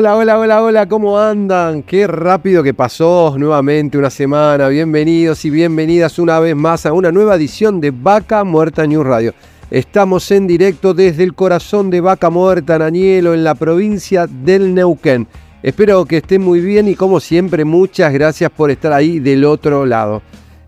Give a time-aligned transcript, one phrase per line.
[0.00, 1.82] Hola, hola, hola, hola, ¿cómo andan?
[1.82, 4.68] Qué rápido que pasó nuevamente una semana.
[4.68, 9.34] Bienvenidos y bienvenidas una vez más a una nueva edición de Vaca Muerta News Radio.
[9.70, 15.28] Estamos en directo desde el corazón de Vaca Muerta, Nanielo, en la provincia del Neuquén.
[15.62, 19.84] Espero que estén muy bien y como siempre, muchas gracias por estar ahí del otro
[19.84, 20.22] lado.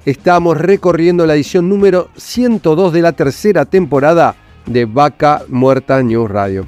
[0.04, 4.34] Estamos recorriendo la edición número 102 de la tercera temporada
[4.66, 6.66] de Vaca Muerta News Radio.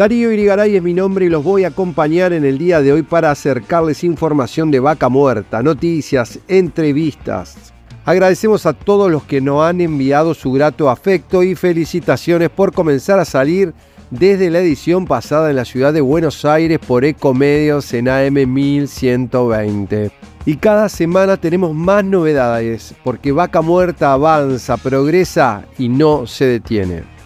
[0.00, 3.02] Darío Irigaray es mi nombre y los voy a acompañar en el día de hoy
[3.02, 7.74] para acercarles información de vaca muerta, noticias, entrevistas.
[8.06, 13.18] Agradecemos a todos los que nos han enviado su grato afecto y felicitaciones por comenzar
[13.18, 13.74] a salir
[14.10, 20.12] desde la edición pasada en la ciudad de Buenos Aires por Ecomedios en AM 1120.
[20.46, 27.19] Y cada semana tenemos más novedades porque Vaca Muerta avanza, progresa y no se detiene.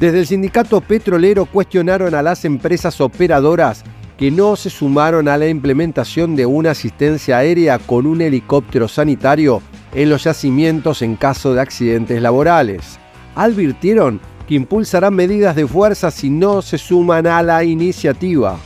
[0.00, 3.84] Desde el sindicato petrolero cuestionaron a las empresas operadoras
[4.16, 9.60] que no se sumaron a la implementación de una asistencia aérea con un helicóptero sanitario
[9.92, 12.98] en los yacimientos en caso de accidentes laborales.
[13.34, 18.58] Advirtieron que impulsarán medidas de fuerza si no se suman a la iniciativa.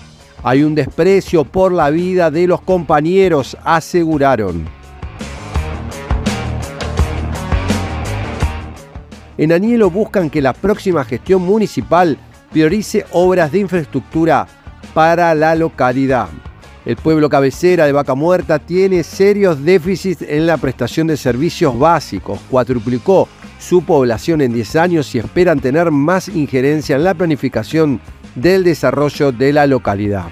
[0.44, 4.83] Hay un desprecio por la vida de los compañeros, aseguraron.
[9.36, 12.17] En Anielo buscan que la próxima gestión municipal
[12.52, 14.46] priorice obras de infraestructura
[14.95, 16.28] para la localidad.
[16.84, 22.39] El pueblo cabecera de Vaca Muerta tiene serios déficits en la prestación de servicios básicos.
[22.48, 23.28] Cuadruplicó
[23.58, 28.00] su población en 10 años y esperan tener más injerencia en la planificación
[28.36, 30.27] del desarrollo de la localidad.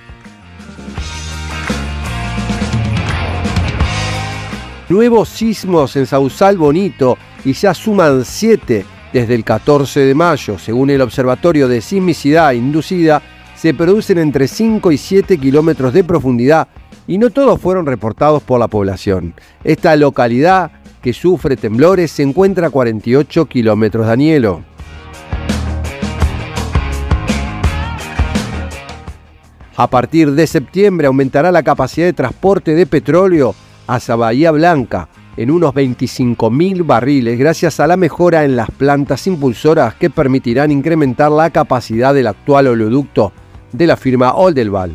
[4.88, 10.58] Nuevos sismos en Sausal Bonito y ya suman 7 desde el 14 de mayo.
[10.58, 13.22] Según el Observatorio de Sismicidad Inducida,
[13.54, 16.68] se producen entre 5 y 7 kilómetros de profundidad
[17.06, 19.34] y no todos fueron reportados por la población.
[19.64, 24.64] Esta localidad que sufre temblores se encuentra a 48 kilómetros de Anielo.
[29.76, 33.54] A partir de septiembre aumentará la capacidad de transporte de petróleo
[33.86, 39.94] hacia Bahía Blanca, en unos 25.000 barriles gracias a la mejora en las plantas impulsoras
[39.94, 43.32] que permitirán incrementar la capacidad del actual oleoducto
[43.72, 44.94] de la firma Oldelval.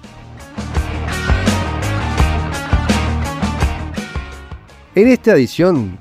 [4.94, 5.98] En esta edición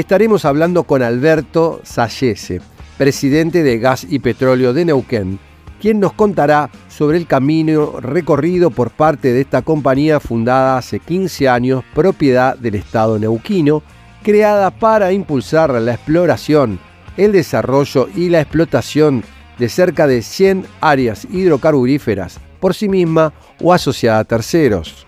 [0.00, 2.60] estaremos hablando con Alberto Sayese,
[2.98, 5.38] presidente de Gas y Petróleo de Neuquén,
[5.80, 11.48] quien nos contará sobre el camino recorrido por parte de esta compañía fundada hace 15
[11.48, 13.82] años, propiedad del Estado neuquino,
[14.22, 16.78] creada para impulsar la exploración,
[17.16, 19.24] el desarrollo y la explotación
[19.58, 23.32] de cerca de 100 áreas hidrocarburíferas por sí misma
[23.62, 25.05] o asociada a terceros.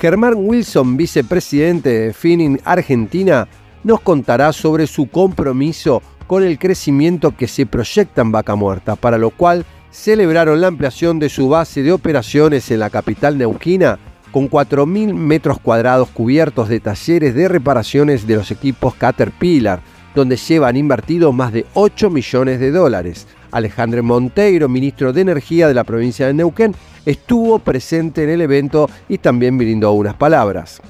[0.00, 3.48] Germán Wilson, vicepresidente de Finning Argentina,
[3.82, 9.16] nos contará sobre su compromiso con el crecimiento que se proyecta en Vaca Muerta, para
[9.16, 13.98] lo cual celebraron la ampliación de su base de operaciones en la capital neuquina
[14.32, 19.80] con 4.000 metros cuadrados cubiertos de talleres de reparaciones de los equipos Caterpillar,
[20.14, 23.26] donde llevan invertido más de 8 millones de dólares.
[23.50, 28.88] Alejandro Monteiro, ministro de Energía de la provincia de Neuquén, estuvo presente en el evento
[29.08, 30.80] y también brindó unas palabras.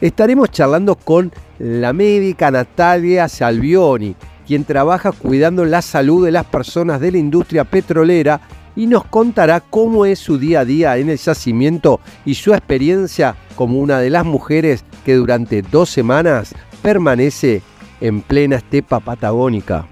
[0.00, 4.14] Estaremos charlando con la médica Natalia Salvioni,
[4.46, 8.40] quien trabaja cuidando la salud de las personas de la industria petrolera
[8.76, 13.36] y nos contará cómo es su día a día en el yacimiento y su experiencia
[13.54, 17.62] como una de las mujeres que durante dos semanas permanece
[18.00, 19.86] en plena estepa patagónica.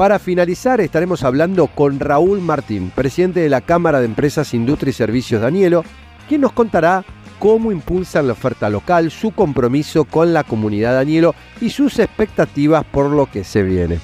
[0.00, 4.94] Para finalizar estaremos hablando con Raúl Martín, presidente de la Cámara de Empresas, Industria y
[4.94, 5.84] Servicios Danielo,
[6.26, 7.04] quien nos contará
[7.38, 13.10] cómo impulsan la oferta local, su compromiso con la comunidad Danielo y sus expectativas por
[13.10, 13.98] lo que se viene.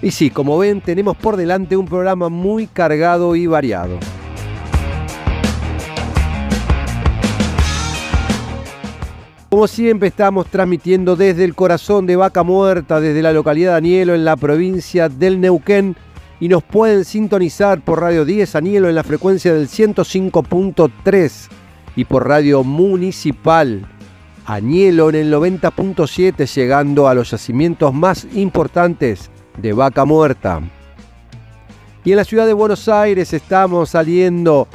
[0.00, 3.98] Y sí, como ven, tenemos por delante un programa muy cargado y variado.
[9.48, 14.14] Como siempre estamos transmitiendo desde el corazón de Vaca Muerta, desde la localidad de Anielo
[14.16, 15.94] en la provincia del Neuquén
[16.40, 21.48] y nos pueden sintonizar por Radio 10 Anielo en la frecuencia del 105.3
[21.94, 23.86] y por Radio Municipal
[24.46, 30.60] Anielo en el 90.7 llegando a los yacimientos más importantes de Vaca Muerta.
[32.04, 34.66] Y en la ciudad de Buenos Aires estamos saliendo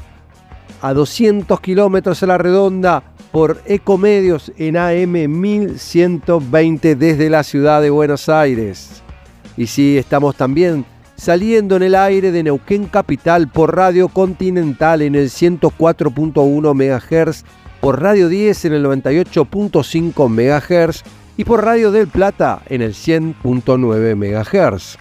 [0.82, 7.90] a 200 kilómetros a la redonda por Ecomedios en AM 1120 desde la ciudad de
[7.90, 9.02] Buenos Aires.
[9.58, 10.86] Y sí, estamos también
[11.16, 17.44] saliendo en el aire de Neuquén Capital por Radio Continental en el 104.1 MHz,
[17.80, 21.04] por Radio 10 en el 98.5 MHz
[21.38, 24.98] y por Radio del Plata en el 100.9 MHz.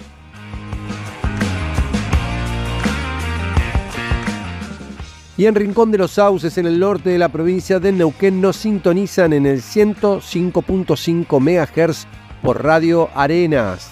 [5.41, 8.57] Y en Rincón de los Sauces, en el norte de la provincia de Neuquén, nos
[8.57, 12.07] sintonizan en el 105.5 MHz
[12.43, 13.91] por Radio Arenas.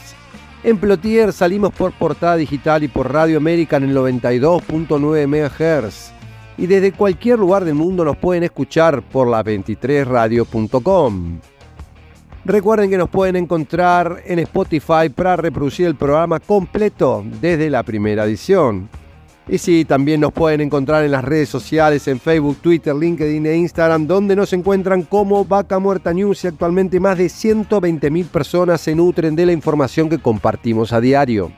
[0.62, 6.12] En Plotier salimos por Portada Digital y por Radio América en el 92.9 MHz.
[6.58, 11.38] Y desde cualquier lugar del mundo nos pueden escuchar por la 23radio.com.
[12.44, 18.26] Recuerden que nos pueden encontrar en Spotify para reproducir el programa completo desde la primera
[18.26, 18.90] edición.
[19.50, 23.56] Y sí, también nos pueden encontrar en las redes sociales, en Facebook, Twitter, LinkedIn e
[23.56, 28.94] Instagram, donde nos encuentran como Vaca Muerta News y actualmente más de 120.000 personas se
[28.94, 31.50] nutren de la información que compartimos a diario.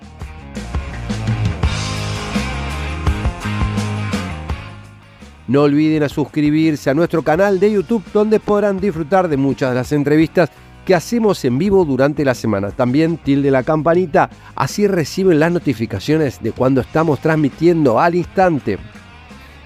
[5.49, 9.75] No olviden a suscribirse a nuestro canal de YouTube donde podrán disfrutar de muchas de
[9.75, 10.49] las entrevistas
[10.91, 12.73] que hacemos en vivo durante la semana.
[12.73, 18.77] También tilde la campanita, así reciben las notificaciones de cuando estamos transmitiendo al instante.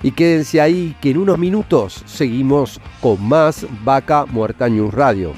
[0.03, 5.33] Y quédense ahí que en unos minutos seguimos con más Vaca Muerta News Radio.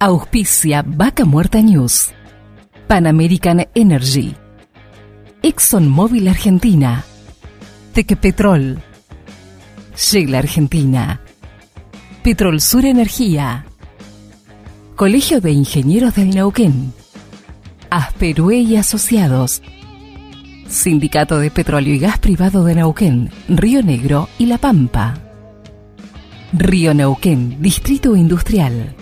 [0.00, 2.12] Auspicia Vaca Muerta News.
[2.86, 4.32] Pan American Energy.
[5.42, 7.02] ExxonMobil Argentina.
[7.94, 8.78] Tequepetrol.
[9.96, 11.20] Shell Argentina.
[12.22, 13.66] Petrol Sur Energía.
[14.94, 16.92] Colegio de Ingenieros del Neuquén.
[17.90, 19.62] Asperue y Asociados.
[20.68, 25.18] Sindicato de Petróleo y Gas Privado de Neuquén, Río Negro y La Pampa.
[26.52, 28.94] Río Neuquén, Distrito Industrial.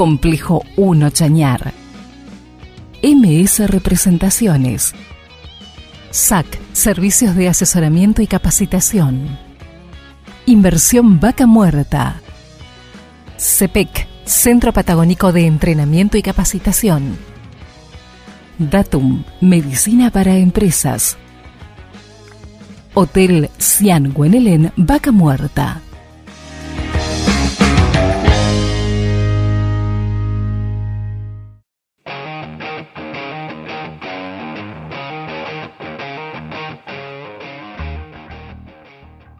[0.00, 1.74] Complejo 1 Chañar.
[3.02, 4.94] MS Representaciones.
[6.10, 9.38] SAC, Servicios de Asesoramiento y Capacitación.
[10.46, 12.22] Inversión Vaca Muerta.
[13.36, 17.18] CEPEC, Centro Patagónico de Entrenamiento y Capacitación.
[18.58, 21.18] Datum, Medicina para Empresas.
[22.94, 25.82] Hotel Cian Guenelén, Vaca Muerta.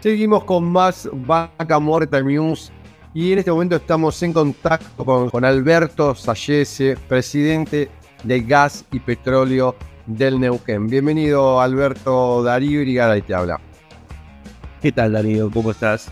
[0.00, 2.72] Seguimos con más Vaca Muerta News
[3.12, 7.90] y en este momento estamos en contacto con, Alberto Sayese, presidente
[8.24, 9.76] de Gas y Petróleo
[10.06, 10.86] del Neuquén.
[10.86, 13.60] Bienvenido Alberto Darío Irigara te habla.
[14.80, 15.50] ¿Qué tal Darío?
[15.50, 16.10] ¿Cómo estás?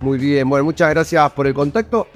[0.00, 2.06] Muy bien, bueno, muchas gracias por el contacto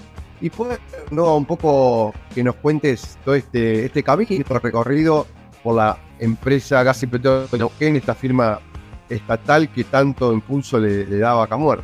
[0.43, 0.79] y fue
[1.11, 5.27] no, un poco que nos cuentes todo este, este camino, este recorrido
[5.63, 8.61] por la empresa Gas y Petróleo de Neuquén, esta firma
[9.09, 11.81] estatal que tanto impulso le, daba a Camuer.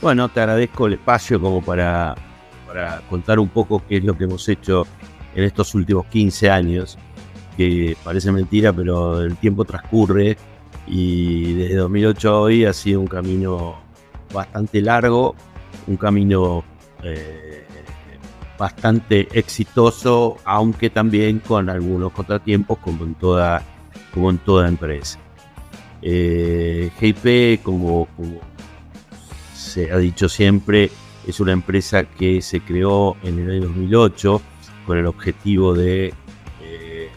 [0.00, 2.14] Bueno, te agradezco el espacio como para,
[2.66, 4.86] para contar un poco qué es lo que hemos hecho
[5.34, 6.98] en estos últimos 15 años,
[7.56, 10.36] que parece mentira, pero el tiempo transcurre
[10.86, 13.76] y desde 2008 a hoy ha sido un camino
[14.32, 15.34] bastante largo,
[15.86, 16.64] un camino
[17.02, 17.64] eh,
[18.58, 23.62] bastante exitoso, aunque también con algunos contratiempos como en toda,
[24.12, 25.18] como en toda empresa.
[26.06, 28.06] Eh, GIP, como,
[29.54, 30.90] se ha dicho siempre,
[31.26, 34.42] es una empresa que se creó en el año 2008
[34.86, 36.12] con el objetivo de
[36.62, 37.08] eh,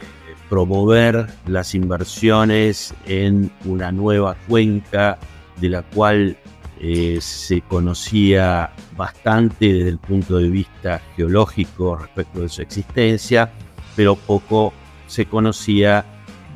[0.50, 5.20] promover las inversiones en una nueva cuenca
[5.60, 6.38] de la cual
[6.80, 13.52] eh, se conocía bastante desde el punto de vista geológico respecto de su existencia,
[13.98, 14.72] pero poco
[15.08, 16.06] se conocía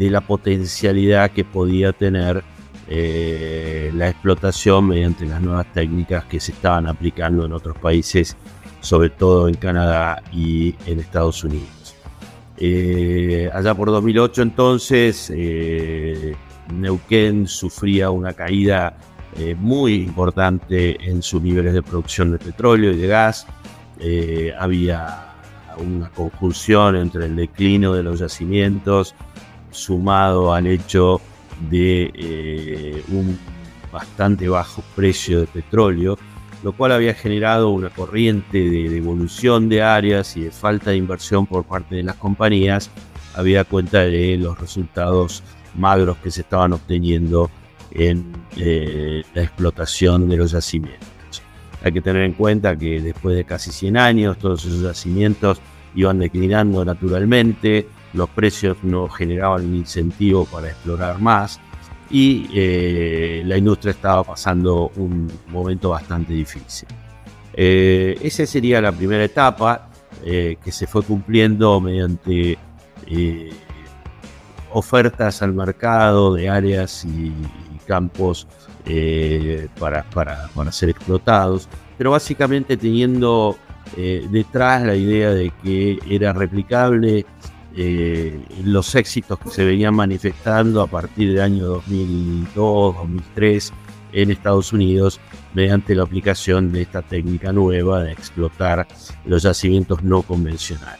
[0.05, 2.43] de la potencialidad que podía tener
[2.87, 8.35] eh, la explotación mediante las nuevas técnicas que se estaban aplicando en otros países,
[8.81, 11.95] sobre todo en Canadá y en Estados Unidos.
[12.57, 15.31] Eh, allá por 2008 entonces,
[16.71, 18.95] Neuquén sufría una caída
[19.37, 23.47] eh, muy importante en sus niveles de producción de petróleo y de gas.
[23.99, 25.27] Eh, había
[25.77, 29.15] una conjunción entre el declino de los yacimientos
[29.71, 31.21] sumado al hecho
[31.69, 33.37] de eh, un
[33.91, 36.17] bastante bajo precio de petróleo,
[36.63, 41.45] lo cual había generado una corriente de devolución de áreas y de falta de inversión
[41.45, 42.89] por parte de las compañías,
[43.35, 45.43] había cuenta de los resultados
[45.75, 47.49] magros que se estaban obteniendo
[47.91, 51.41] en eh, la explotación de los yacimientos.
[51.83, 55.59] Hay que tener en cuenta que después de casi 100 años todos esos yacimientos
[55.95, 61.59] iban declinando naturalmente, los precios no generaban un incentivo para explorar más
[62.09, 66.87] y eh, la industria estaba pasando un momento bastante difícil.
[67.53, 69.87] Eh, esa sería la primera etapa
[70.23, 72.55] que se fue cumpliendo mediante
[74.73, 77.33] ofertas al mercado de áreas y,
[77.87, 78.47] campos
[78.85, 83.57] eh, para, para, ser explotados, pero básicamente teniendo
[83.97, 87.25] eh, detrás la idea de que era replicable
[87.75, 93.73] eh, los éxitos que se venían manifestando a partir del año 2002, 2003
[94.13, 95.19] en Estados Unidos
[95.53, 98.87] mediante la aplicación de esta técnica nueva de explotar
[99.25, 100.99] los yacimientos no convencionales.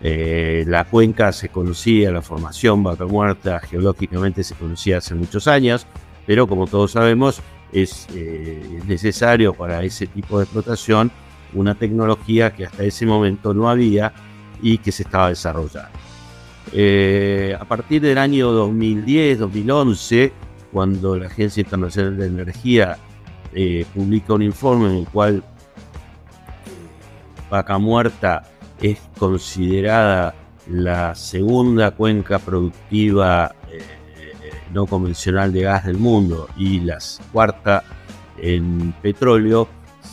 [0.00, 5.86] la cuenca se conocía, la formación Vaca Muerta geológicamente se conocía hace muchos años,
[6.26, 7.42] pero como todos sabemos
[7.72, 11.10] es eh, necesario para ese tipo de explotación
[11.52, 14.12] una tecnología que hasta ese momento no había
[14.62, 15.90] y que se estaba desarrollando.
[16.72, 20.32] Eh, a partir del año 2010-2011,
[20.72, 22.98] cuando la Agencia Internacional de Energía
[23.52, 25.42] eh, publica un informe en el cual
[27.50, 28.44] Vaca Muerta
[28.80, 30.34] es considerada
[30.68, 33.52] la segunda cuenca productiva
[34.72, 36.98] no convencional de gas del mundo y la
[37.32, 37.82] cuarta
[38.38, 39.68] en petróleo,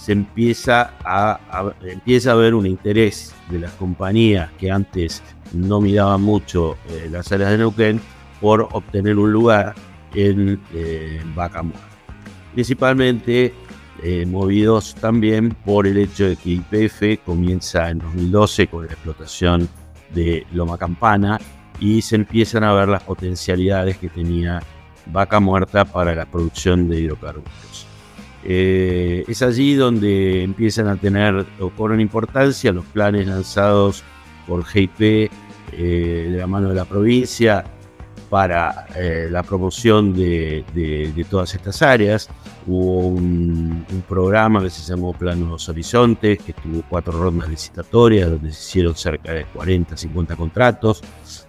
[0.08, 5.22] se empieza a, empieza a haber un interés de las compañías que antes
[5.52, 8.00] no miraban mucho eh, las áreas de Neuquén
[8.40, 9.76] por obtener un lugar
[10.16, 11.62] en eh, Vaca
[12.54, 13.54] Principalmente
[14.02, 19.68] eh, movidos también por el hecho de que IPF comienza en 2012 con la explotación
[20.16, 21.38] de Loma Campana
[21.82, 24.64] y se empiezan a ver las potencialidades que tenía
[25.08, 27.77] vaca muerta para la producción de hidrocarburos.
[28.50, 34.06] Eh, es allí donde empiezan a tener o cobran importancia los planes lanzados
[34.48, 35.30] por GIP eh,
[35.74, 37.66] de la mano de la provincia
[38.30, 40.64] para eh, la promoción de,
[41.30, 42.30] todas estas áreas.
[42.66, 48.62] Hubo un, programa que se llamó Planos Horizontes, que tuvo cuatro rondas licitatorias, donde se
[48.62, 51.04] hicieron cerca de 40, 50 contratos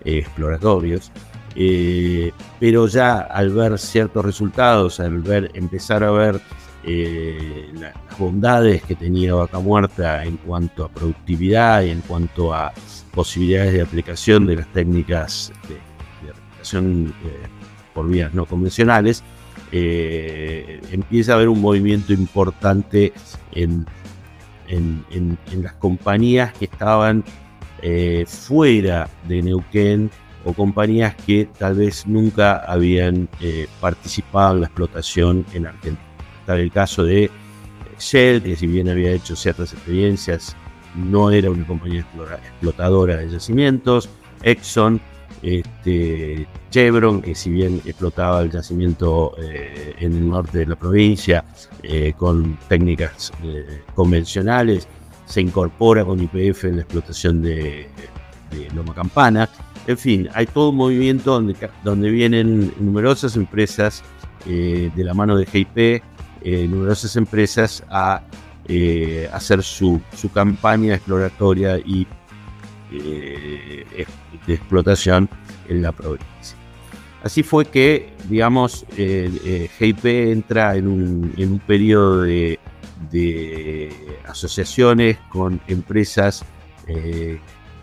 [0.05, 1.12] exploratorios.
[1.55, 6.40] Pero ya al ver ciertos resultados, al ver, empezar a ver
[6.88, 12.73] las bondades que tenía Vaca Muerta en cuanto a productividad y en cuanto a
[13.12, 15.76] posibilidades de aplicación de las técnicas de,
[16.75, 17.11] eh,
[17.95, 19.23] por vías no convencionales,
[19.73, 23.12] eh, empieza a haber un movimiento importante
[23.52, 23.87] en,
[24.68, 27.25] en, las compañías que estaban
[27.83, 30.11] eh, fuera de Neuquén
[30.45, 33.28] o compañías que tal vez nunca habían
[33.80, 36.08] participado en la explotación en Argentina.
[36.57, 37.31] El caso de
[37.99, 40.57] Shell, que si bien había hecho ciertas experiencias,
[40.95, 44.09] no era una compañía explotadora de yacimientos.
[44.43, 45.00] Exxon,
[45.43, 51.45] este, Chevron, que si bien explotaba el yacimiento eh, en el norte de la provincia
[51.83, 54.88] eh, con técnicas eh, convencionales,
[55.26, 57.88] se incorpora con IPF en la explotación de,
[58.75, 59.49] Loma Campana.
[59.87, 64.02] En fin, hay todo un movimiento donde, donde vienen numerosas empresas
[64.47, 66.02] de la mano de GIP,
[66.45, 68.23] numerosas empresas a
[69.33, 72.07] hacer su, su campaña exploratoria y
[72.90, 75.28] de explotación
[75.68, 76.59] en la provincia.
[77.23, 82.59] Así fue que, digamos, eh, GIP entra en un, en un periodo de,
[84.26, 86.45] asociaciones con empresas
[86.87, 87.38] eh,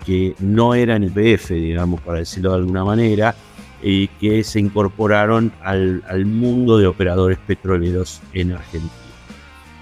[0.05, 3.35] que no eran el PF, digamos, para decirlo de alguna manera,
[3.81, 8.91] y que se incorporaron al, mundo de operadores petroleros en Argentina.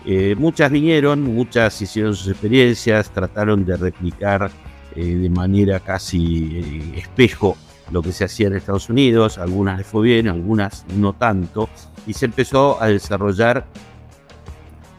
[0.05, 4.51] Eh, muchas vinieron, muchas hicieron sus experiencias, trataron de replicar
[4.95, 7.57] de manera casi espejo
[7.91, 11.69] lo que se hacía en Estados Unidos, algunas les fue bien, algunas no tanto,
[12.07, 13.65] y se empezó a desarrollar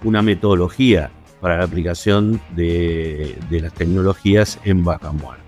[0.05, 1.11] una metodología
[1.41, 5.43] para la aplicación de, las tecnologías en vaca muerta.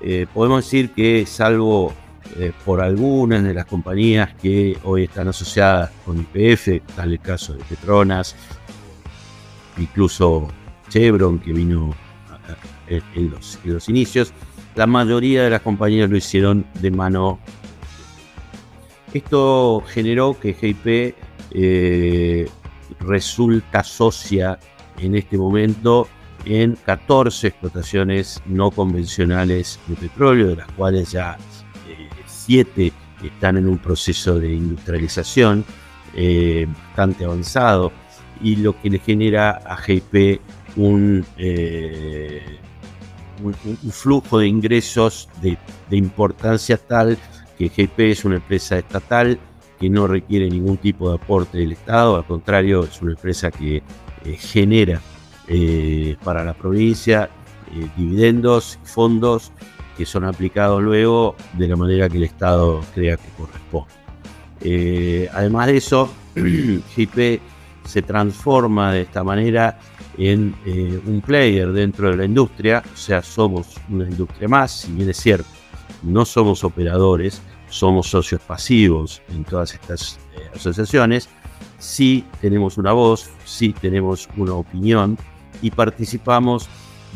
[0.00, 1.92] Eh, podemos decir que salvo
[2.38, 7.54] eh, por algunas de las compañías que hoy están asociadas con IPF, tal el caso
[7.54, 8.36] de Petronas,
[9.76, 10.48] incluso
[10.88, 11.94] Chevron que vino
[12.88, 13.30] en
[13.64, 14.32] los inicios,
[14.74, 17.40] la mayoría de las compañías lo hicieron de mano.
[19.12, 21.16] Esto generó que GIP
[21.50, 22.48] eh,
[23.00, 24.58] resulta socia
[24.98, 26.06] en este momento
[26.44, 31.36] en 14 explotaciones no convencionales de petróleo, de las cuales ya
[32.48, 35.64] 7 eh, están en un proceso de industrialización
[36.14, 37.92] eh, bastante avanzado
[38.40, 40.40] y lo que le genera a GIP
[40.76, 41.24] un,
[43.42, 45.58] un, flujo de ingresos de,
[45.90, 47.18] importancia tal
[47.56, 49.38] que GP es una empresa estatal
[49.78, 53.76] que no requiere ningún tipo de aporte del Estado, al contrario, es una empresa que
[53.76, 53.82] eh,
[54.36, 55.00] genera
[55.46, 57.30] eh, para la provincia
[57.72, 59.52] eh, dividendos fondos
[59.98, 65.28] que son aplicados luego de la manera que el Estado crea que corresponde.
[65.34, 66.08] además de eso,
[66.96, 67.40] GP
[67.84, 69.78] se transforma de esta manera
[70.18, 74.92] en eh, un player dentro de la industria, o sea, somos una industria más, si
[74.92, 75.48] bien es cierto,
[76.02, 77.40] no somos operadores,
[77.70, 81.28] somos socios pasivos en todas estas eh, asociaciones,
[81.78, 85.16] sí tenemos una voz, sí tenemos una opinión
[85.62, 86.68] y participamos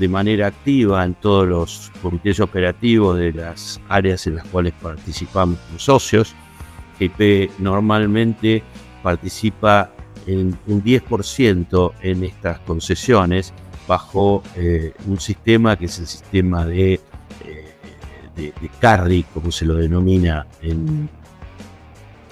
[0.02, 5.60] de manera activa en todos los comités operativos de las áreas en las cuales participamos
[5.72, 6.34] los socios.
[6.98, 8.64] GP normalmente
[9.00, 9.92] participa
[10.26, 13.54] en un 10% en estas concesiones
[13.86, 17.72] bajo eh, un sistema que es el sistema de, eh,
[18.34, 21.08] de, carry, como se lo denomina en,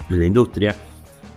[0.08, 0.74] la industria,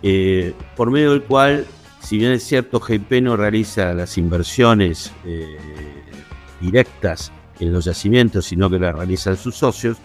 [0.02, 1.64] eh, por medio del cual,
[2.00, 5.12] si bien es cierto, GP no realiza las inversiones
[6.64, 9.98] directas en los yacimientos, sino que las realizan sus socios,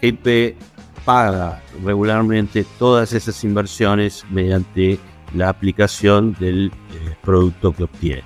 [0.00, 0.56] GP
[1.04, 4.98] paga regularmente todas esas inversiones mediante
[5.34, 8.24] la aplicación del eh, producto que obtiene.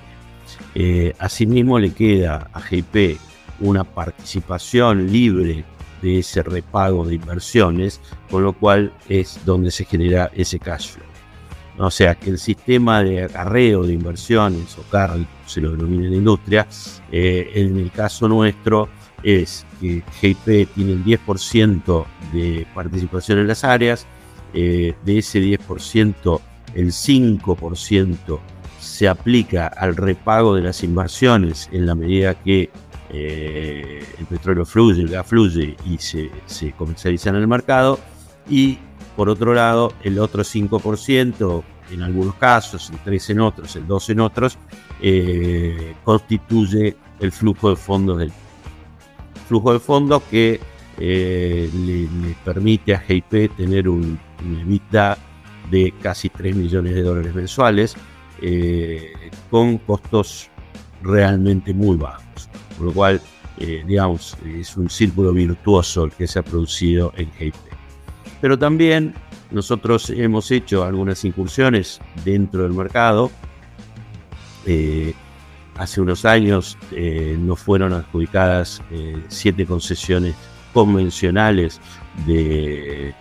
[0.75, 3.17] Eh, asimismo, le queda a GP
[3.59, 5.65] una participación libre
[6.01, 11.06] de ese repago de inversiones, con lo cual es donde se genera ese cash flow.
[11.77, 16.11] O sea que el sistema de acarreo de inversiones, o CARL, se lo denomina en
[16.11, 16.67] la industria,
[17.11, 18.89] eh, en el caso nuestro
[19.23, 24.05] es que GP tiene el 10% de participación en las áreas,
[24.53, 26.41] de ese 10%
[26.73, 28.39] el 5%
[28.79, 32.69] se aplica al repago de las inversiones en la medida que
[33.09, 36.29] eh, el petróleo fluye, el gas fluye y se,
[36.77, 37.99] comercializa en el mercado.
[38.49, 38.79] Y
[39.17, 44.09] por otro lado, el otro 5%, en algunos casos, el 3 en otros, el 2
[44.11, 44.57] en otros,
[45.01, 48.31] eh, constituye el flujo de fondos del
[49.47, 50.59] flujo de fondos que
[50.99, 54.81] eh, le, permite a GIP tener un, un
[55.71, 57.95] de casi 3 millones de dólares mensuales,
[58.39, 59.13] eh,
[59.49, 60.49] con costos
[61.01, 62.49] realmente muy bajos.
[62.77, 63.19] Por lo cual,
[63.57, 67.66] eh, digamos, es un círculo virtuoso el que se ha producido en GIP.
[68.41, 69.13] Pero también
[69.51, 73.31] nosotros hemos hecho algunas incursiones dentro del mercado.
[74.65, 75.13] Eh,
[75.77, 76.77] hace unos años
[77.39, 78.81] nos fueron adjudicadas
[79.27, 80.35] siete concesiones
[80.73, 81.79] convencionales
[82.25, 83.13] de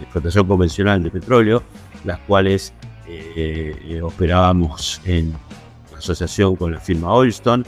[0.00, 1.62] explotación convencional de petróleo,
[2.04, 2.72] las cuales
[3.08, 5.32] eh, eh, operábamos en
[5.96, 7.64] asociación con la firma Oilstone.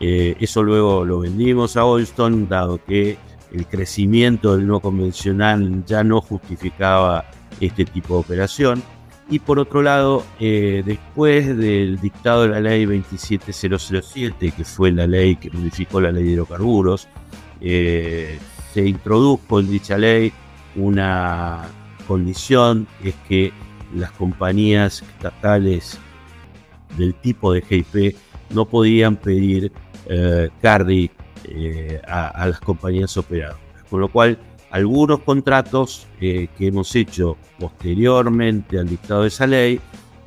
[0.00, 3.18] Eh, eso luego lo vendimos a Oilstone, dado que
[3.52, 7.24] el crecimiento del no convencional ya no justificaba
[7.60, 8.82] este tipo de operación.
[9.30, 15.36] Y por otro lado, después del dictado de la ley 27007, que fue la ley
[15.36, 17.08] que modificó la ley de hidrocarburos,
[17.60, 20.32] se introdujo en dicha ley
[20.76, 21.68] una
[22.06, 23.52] condición es que
[23.94, 25.98] las compañías estatales
[26.96, 28.16] del tipo de GIP
[28.50, 29.70] no podían pedir
[30.06, 31.10] eh, cardi
[31.50, 33.60] eh, a, las compañías operadoras.
[33.90, 34.38] Con lo cual
[34.70, 39.80] algunos contratos eh, que hemos hecho posteriormente al dictado de esa ley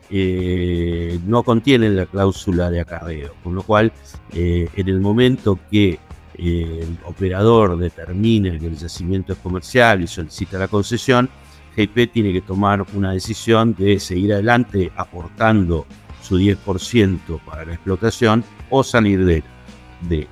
[0.10, 3.92] eh, no contienen la cláusula de acarreo, con lo cual
[4.34, 6.00] en el momento que
[6.36, 11.30] el operador determine que el yacimiento es comercial y solicita la concesión,
[11.76, 15.86] GIP tiene que tomar una decisión de seguir adelante aportando
[16.22, 20.28] su 10% para la explotación o salir de,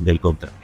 [0.00, 0.54] del contrato.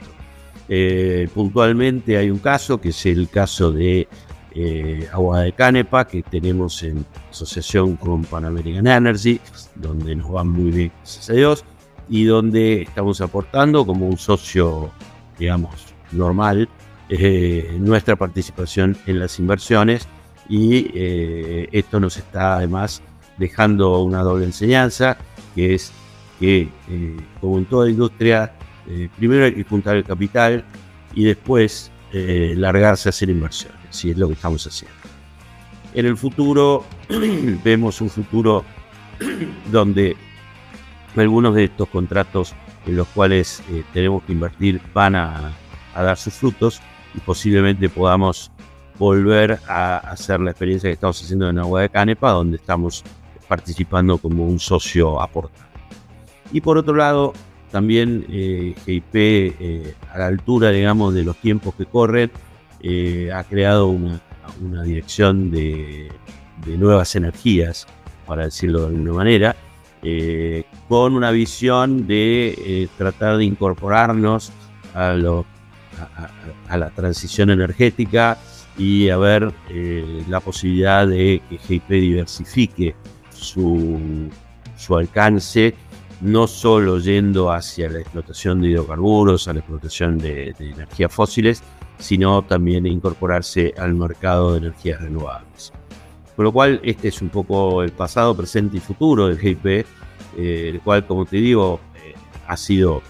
[0.69, 4.07] Eh, puntualmente hay un caso que es el caso de
[4.53, 9.39] eh, Agua de Canepa que tenemos en asociación con Pan American Energy,
[9.75, 11.65] donde nos va muy bien, gracias a Dios,
[12.09, 14.91] y donde estamos aportando como un socio,
[15.37, 15.75] digamos,
[16.11, 16.69] normal,
[17.09, 20.07] eh, nuestra participación en las inversiones
[20.49, 20.91] y
[21.71, 23.01] esto nos está además
[23.37, 25.17] dejando una doble enseñanza,
[25.55, 25.93] que es
[26.41, 28.53] que, eh, como en toda industria,
[28.91, 30.65] eh, primero hay que juntar el capital
[31.13, 34.97] y después eh, largarse a hacer inversiones, si es lo que estamos haciendo.
[35.93, 36.85] En el futuro,
[37.63, 38.65] vemos un futuro
[39.71, 40.15] donde
[41.15, 42.53] algunos de estos contratos
[42.85, 43.61] en los cuales
[43.93, 45.51] tenemos que invertir van a,
[45.93, 46.81] a dar sus frutos
[47.13, 48.51] y posiblemente podamos
[48.97, 53.03] volver a hacer la experiencia que estamos haciendo en Agua de Canepa, donde estamos
[53.47, 55.61] participando como un socio aportante.
[56.53, 57.33] Y por otro lado,
[57.71, 62.31] también eh, GIP, eh, a la altura, digamos, de los tiempos que corren,
[62.81, 64.21] eh, ha creado una,
[64.83, 66.11] dirección de,
[66.65, 67.87] nuevas energías,
[68.27, 69.55] para decirlo de alguna manera,
[70.87, 74.51] con una visión de tratar de incorporarnos
[74.93, 75.15] a,
[76.67, 78.37] a, la transición energética
[78.77, 79.53] y a ver
[80.27, 82.95] la posibilidad de que GIP diversifique
[83.41, 84.29] su,
[84.97, 85.75] alcance,
[86.21, 91.63] no solo yendo hacia la explotación de hidrocarburos, a la explotación de, energías fósiles,
[91.97, 95.73] sino también incorporarse al mercado de energías renovables.
[96.35, 99.85] Con lo cual, este es un poco el pasado, presente y futuro del GIP, eh,
[100.37, 102.13] el cual, como te digo, eh,
[102.47, 103.01] ha sido,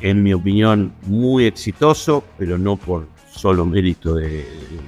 [0.00, 4.46] en mi opinión, muy exitoso, pero no por solo mérito de,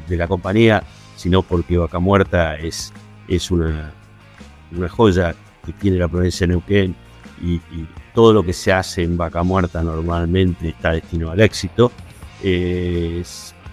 [0.09, 0.83] la compañía,
[1.17, 2.93] sino porque Vaca Muerta es,
[3.29, 3.93] es una,
[4.77, 5.35] una joya
[5.65, 6.97] que tiene la provincia de Neuquén
[7.43, 7.61] y,
[8.15, 11.91] todo lo que se hace en Vaca Muerta normalmente está destinado al éxito.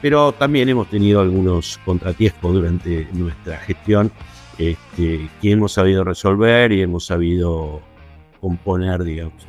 [0.02, 4.12] pero también hemos tenido algunos contratiempos durante nuestra gestión
[4.58, 7.82] este, que hemos sabido resolver y hemos sabido
[8.42, 9.48] componer, digamos.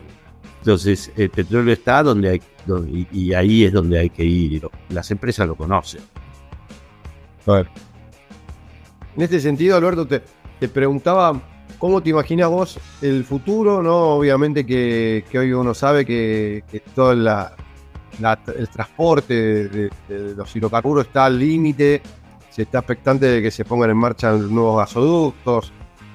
[0.59, 2.42] Entonces, el petróleo está donde hay,
[3.12, 4.68] y, ahí es donde hay que ir.
[4.90, 6.02] Las empresas lo conocen.
[7.46, 7.68] A ver.
[9.16, 10.22] En este sentido, Alberto, te,
[10.61, 11.40] te preguntaba
[11.81, 14.19] cómo te imaginas vos el futuro, ¿no?
[14.19, 16.62] Obviamente que, hoy uno sabe que,
[16.95, 19.90] todo el transporte de,
[20.37, 22.03] los hidrocarburos está al límite,
[22.51, 25.73] se está expectante de que se pongan en marcha nuevos gasoductos,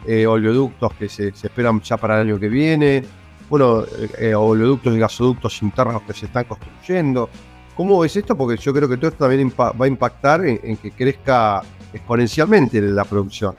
[0.07, 3.03] eh, oleoductos que se, esperan ya para el año que viene,
[3.49, 3.83] bueno,
[4.19, 7.27] eh, oleoductos y gasoductos internos que se están construyendo.
[7.75, 8.37] ¿Cómo ves esto?
[8.37, 13.03] Porque yo creo que todo esto también va a impactar en que crezca exponencialmente la
[13.03, 13.55] producción.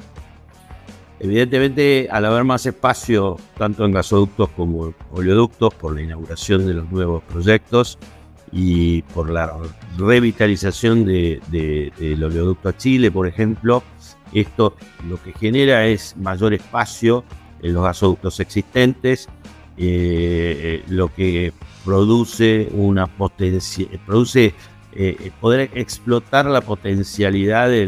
[1.18, 6.90] Evidentemente, al haber más espacio, tanto en gasoductos como oleoductos, por la inauguración de los
[6.90, 7.98] nuevos proyectos
[8.52, 9.52] y por la
[9.96, 13.82] revitalización del de, oleoducto a Chile, por ejemplo,
[14.32, 14.76] esto
[15.08, 17.24] lo que genera es mayor espacio
[17.62, 19.26] en los gasoductos existentes,
[19.78, 21.52] eh, lo que
[21.84, 24.52] produce una potencia, produce
[24.92, 27.86] eh, poder explotar la potencialidad de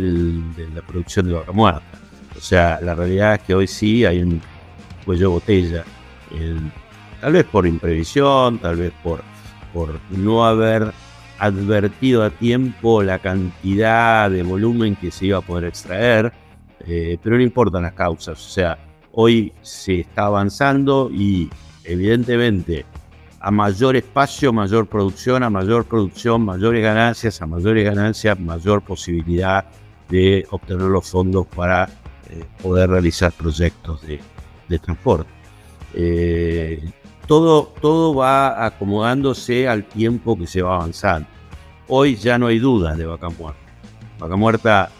[0.75, 1.98] la producción de vaca muerta.
[2.39, 4.41] O sea, la realidad es que hoy sí hay un
[5.05, 5.85] cuello de botella.
[7.21, 9.23] tal vez por imprevisión, tal vez por,
[9.75, 10.93] por no haber
[11.41, 16.33] advertido a tiempo la cantidad de volumen que se iba a poder extraer,
[16.87, 18.39] eh, pero no importan las causas.
[18.39, 18.79] O sea,
[19.13, 21.51] hoy se está avanzando y
[21.83, 22.87] evidentemente
[23.41, 29.65] a mayor espacio, mayor producción, a mayor producción, mayores ganancias, a mayores ganancias, mayor posibilidad
[30.09, 31.89] de obtener los fondos para
[32.31, 34.21] eh, poder realizar proyectos de,
[34.79, 35.31] transporte.
[35.95, 36.83] Eh,
[37.27, 41.29] todo, todo va acomodándose al tiempo que se va avanzando.
[41.89, 43.61] Hoy ya no hay dudas de vaca muerta.
[44.19, 44.91] Vaca muerta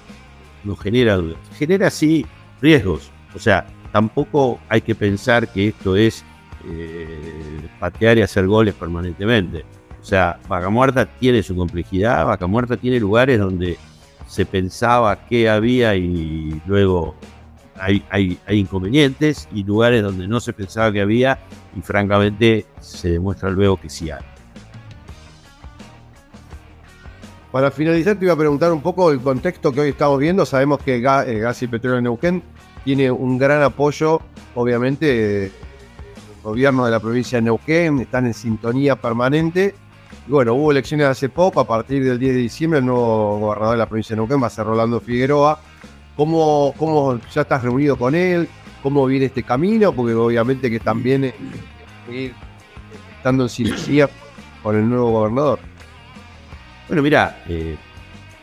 [0.65, 2.25] no genera dudas, genera sí
[2.61, 3.11] riesgos.
[3.35, 6.25] O sea, tampoco hay que pensar que esto es
[6.65, 9.65] eh, patear y hacer goles permanentemente.
[10.01, 13.77] O sea, Vaca Muerta tiene su complejidad, Vaca Muerta tiene lugares donde
[14.29, 17.17] se pensaba que había y luego
[17.81, 21.39] hay, inconvenientes y lugares donde no se pensaba que había
[21.77, 24.23] y francamente se demuestra luego que sí hay.
[27.51, 30.45] Para finalizar, te iba a preguntar un poco el contexto que hoy estamos viendo.
[30.45, 32.43] Sabemos que eh, Gas, y Petróleo Neuquén
[32.85, 34.21] tiene un gran apoyo,
[34.55, 35.53] obviamente, del
[36.43, 39.75] gobierno de la provincia de Neuquén, están en sintonía permanente.
[40.29, 43.73] Y bueno, hubo elecciones hace poco, a partir del 10 de diciembre, el nuevo gobernador
[43.73, 45.59] de la provincia de Neuquén va a ser Rolando Figueroa.
[46.17, 48.47] ¿Cómo, cómo ya estás reunido con él?
[48.83, 49.91] ¿Cómo viene este camino?
[49.91, 52.33] Porque obviamente que también eh,
[53.17, 54.11] estando en sinergia
[54.63, 55.61] con el nuevo gobernador.
[56.89, 57.77] Bueno, mira, eh,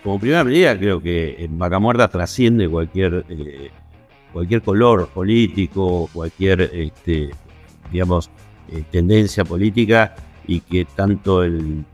[0.03, 3.69] como primera medida creo que en Vaca trasciende cualquier, eh,
[4.33, 7.29] cualquier color político, cualquier, este,
[7.91, 8.31] digamos,
[8.71, 10.15] eh, tendencia política
[10.47, 11.85] y que tanto el,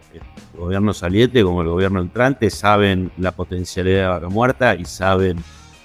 [0.58, 5.38] gobierno saliente como el gobierno entrante saben la potencialidad de Vaca Muerta y saben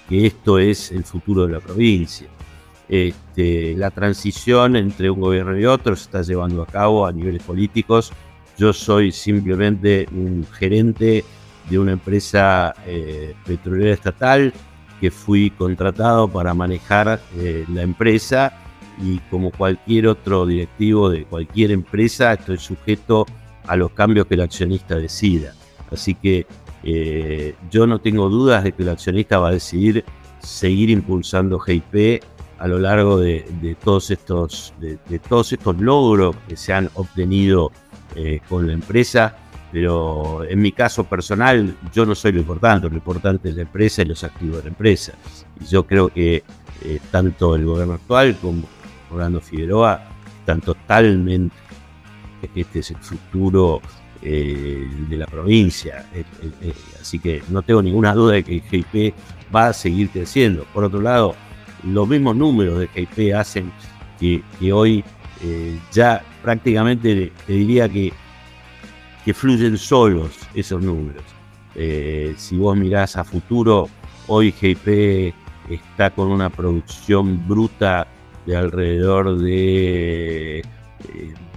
[0.07, 2.27] que esto es el futuro de la provincia.
[2.87, 7.43] Este, la transición entre un gobierno y otro se está llevando a cabo a niveles
[7.43, 8.13] políticos
[8.57, 11.23] yo soy simplemente un gerente
[11.69, 14.51] de una empresa eh, petrolera estatal
[14.99, 18.53] que fui contratado para manejar eh, la empresa
[19.01, 23.25] y como cualquier otro directivo de cualquier empresa estoy sujeto
[23.65, 25.53] a los cambios que el accionista decida.
[25.91, 26.45] Así que
[26.83, 30.03] eh, yo no tengo dudas de que el accionista va a decidir
[30.39, 32.23] seguir impulsando GIP
[32.59, 37.71] a lo largo de, todos estos de, todos estos logros que se han obtenido
[38.15, 39.35] eh, con la empresa,
[39.71, 44.01] pero en mi caso personal yo no soy lo importante, lo importante es la empresa
[44.01, 45.13] y los activos de la empresa.
[45.61, 46.43] Y yo creo que
[46.83, 48.63] eh, tanto el gobierno actual como
[49.11, 50.01] Orlando Figueroa
[50.39, 51.55] están totalmente,
[52.55, 53.81] este es el futuro
[54.21, 56.05] eh, de la provincia,
[56.99, 59.13] así que no tengo ninguna duda de que el GIP
[59.53, 60.65] va a seguir creciendo.
[60.73, 61.35] Por otro lado,
[61.83, 63.71] los mismos números de GIP hacen
[64.19, 65.03] que, hoy
[65.43, 68.11] eh, ya prácticamente te diría que,
[69.23, 71.23] que fluyen solos esos números.
[71.79, 73.87] Eh, si vos mirás a futuro,
[74.25, 75.33] hoy GP
[75.69, 78.07] está con una producción bruta
[78.47, 80.63] de alrededor de eh,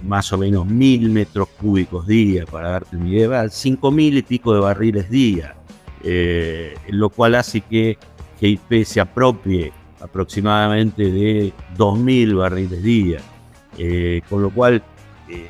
[0.03, 4.53] más o menos mil metros cúbicos día, para darte una idea, cinco mil y pico
[4.53, 5.55] de barriles día,
[6.89, 7.97] lo cual hace que
[8.39, 13.19] GIP se apropie aproximadamente de 2.000 barriles día.
[13.77, 14.83] Eh, con lo cual,
[15.29, 15.49] eh,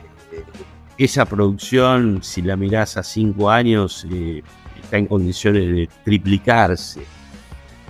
[0.97, 4.43] esa producción, si la mirás a cinco años, eh,
[4.81, 7.01] está en condiciones de triplicarse.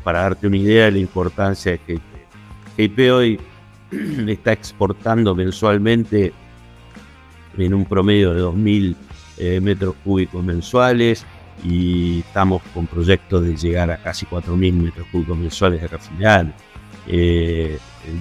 [0.04, 2.11] Para darte una idea de la importancia de GIP.
[2.78, 3.40] GIP hoy
[4.28, 6.34] está exportando mensualmente
[7.58, 8.96] en un promedio de 2.000
[9.62, 11.26] metros cúbicos mensuales
[11.64, 16.54] y estamos con proyectos de llegar a casi 4.000 metros cúbicos mensuales de refinar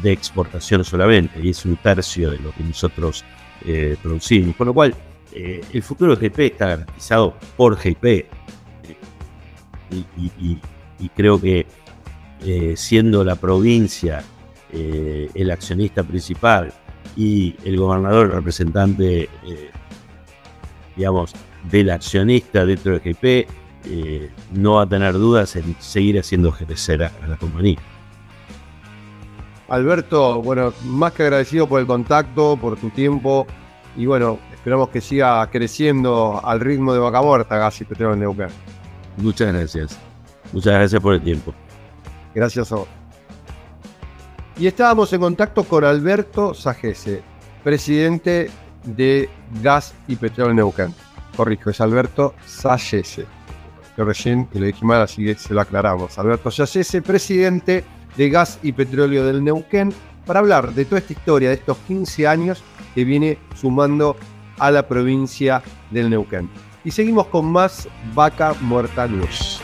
[0.03, 3.25] de exportación solamente, y es un tercio de lo que nosotros
[3.65, 4.57] eh, producimos.
[4.57, 4.95] Con lo cual,
[5.33, 8.05] eh, el futuro de GP está garantizado por GP.
[8.05, 8.27] Eh,
[10.17, 11.67] y, creo que
[12.77, 14.23] siendo la provincia
[14.73, 16.73] el accionista principal
[17.17, 19.29] y el gobernador representante,
[20.97, 21.33] digamos,
[21.71, 23.49] del accionista dentro de GP,
[24.53, 27.79] no va a tener dudas en seguir haciendo crecer a la compañía.
[29.69, 33.47] Alberto, bueno, más que agradecido por el contacto, por tu tiempo
[33.97, 38.21] y bueno, esperamos que siga creciendo al ritmo de Vaca Muerta Gas y Petróleo en
[38.21, 38.49] Neuquén.
[39.17, 39.99] Muchas gracias.
[40.53, 41.55] Muchas gracias por el tiempo.
[42.35, 43.00] Gracias a vos.
[44.61, 47.23] Y estábamos en contacto con Alberto Sagese,
[47.65, 48.51] presidente
[48.85, 49.31] de
[49.63, 50.95] Gas y Petróleo Neuquén.
[51.35, 53.25] Corrijo, es Alberto Sagese.
[53.97, 56.19] Yo recién lo dije mal, así que se lo aclaramos.
[56.19, 57.85] Alberto Sagese, presidente
[58.19, 59.95] de gas y petróleo del Neuquén,
[60.27, 62.63] para hablar de toda esta historia de estos 15 años
[62.95, 64.15] que viene sumando
[64.59, 66.51] a la provincia del Neuquén.
[66.85, 69.63] Y seguimos con más Vaca Muerta News.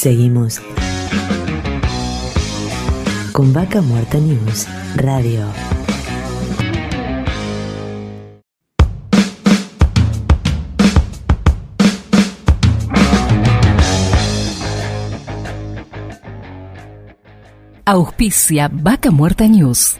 [0.00, 0.62] Seguimos
[3.32, 5.44] con Vaca Muerta News Radio.
[17.84, 19.98] Auspicia Vaca Muerta News.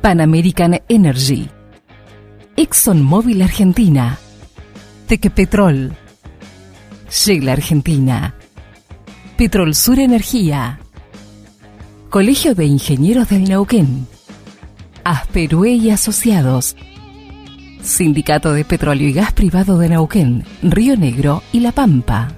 [0.00, 1.50] Pan American Energy.
[2.56, 4.16] ExxonMobil Argentina.
[5.06, 5.94] Tequepetrol.
[7.10, 8.37] Shell Argentina.
[9.38, 10.80] Petrol Sur Energía.
[12.10, 14.08] Colegio de Ingenieros del Neuquén.
[15.04, 16.74] Asperue y Asociados.
[17.80, 22.32] Sindicato de Petróleo y Gas Privado de Neuquén, Río Negro y La Pampa.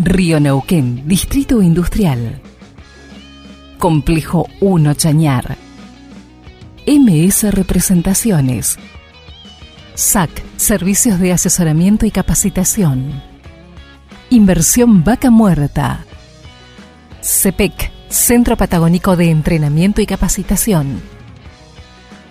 [0.00, 2.40] Río Neuquén, Distrito Industrial.
[3.78, 5.56] Complejo 1 Chañar.
[6.84, 8.76] MS Representaciones.
[9.94, 13.29] SAC, Servicios de Asesoramiento y Capacitación.
[14.32, 16.04] Inversión Vaca Muerta.
[17.20, 21.00] CEPEC, Centro Patagónico de Entrenamiento y Capacitación.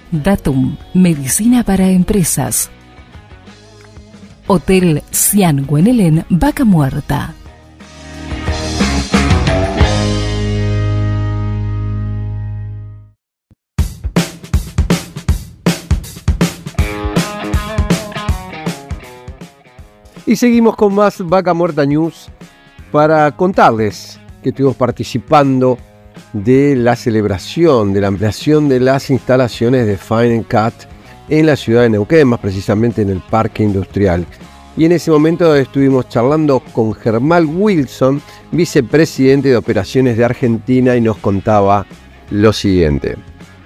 [0.09, 2.69] Datum, Medicina para Empresas.
[4.47, 7.33] Hotel Cian Guenelén, Vaca Muerta.
[20.29, 22.29] Y seguimos con más Vaca Muerta News
[22.91, 25.79] para contarles que estuvimos participando
[26.33, 30.87] de la celebración de la ampliación de las instalaciones de Fine Cut
[31.29, 34.23] en la ciudad de Neuquén, más precisamente en el Parque Industrial.
[34.77, 41.01] Y en ese momento estuvimos charlando con Germán Wilson, vicepresidente de operaciones de Argentina, y
[41.01, 41.87] nos contaba
[42.29, 43.15] lo siguiente.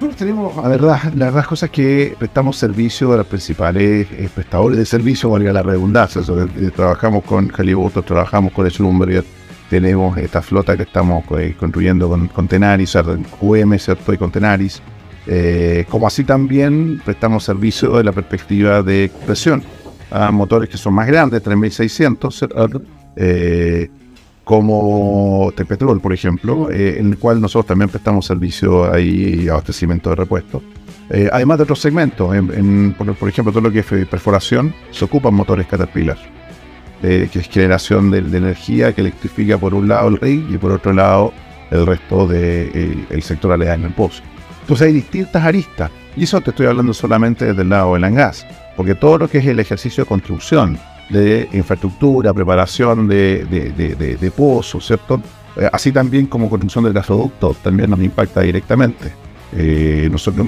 [0.04, 4.86] Nosotros la verdad, las verdad cosas que prestamos servicio a los principales eh, prestadores de
[4.86, 6.22] servicio, valga la redundancia.
[6.22, 9.24] Eh, trabajamos con Halliburton, trabajamos con Schlumberger,
[9.70, 12.96] tenemos esta flota que estamos eh, construyendo con, con Tenaris,
[13.40, 14.14] UM, ¿cierto?
[14.14, 14.82] Y con Tenaris.
[15.90, 19.64] como así también prestamos servicio de la perspectiva de presión
[20.12, 22.46] a motores que son más grandes, 3600,
[23.16, 23.90] eh,
[24.44, 30.10] como Tepetrol, por ejemplo, eh, en el cual nosotros también prestamos servicio ahí y abastecimiento
[30.10, 30.62] de repuestos.
[31.10, 32.36] Eh, además de otros segmentos,
[32.98, 36.18] por, ejemplo, todo lo que es perforación, se ocupan motores Caterpillar,
[37.02, 40.94] que es generación de, energía que electrifica por un lado el rig y por otro
[40.94, 41.34] lado
[41.72, 44.24] el resto del de, sector aledaño, el pozo.
[44.62, 48.46] Entonces hay distintas aristas, y eso te estoy hablando solamente desde el lado del gas,
[48.78, 50.80] porque todo lo que es el ejercicio de construcción,
[51.14, 55.22] de infraestructura, preparación de, de, pozos, ¿cierto?
[55.56, 59.14] Eh, así también como construcción de gasoductos también nos impacta directamente.
[59.54, 60.48] Eh, nosotros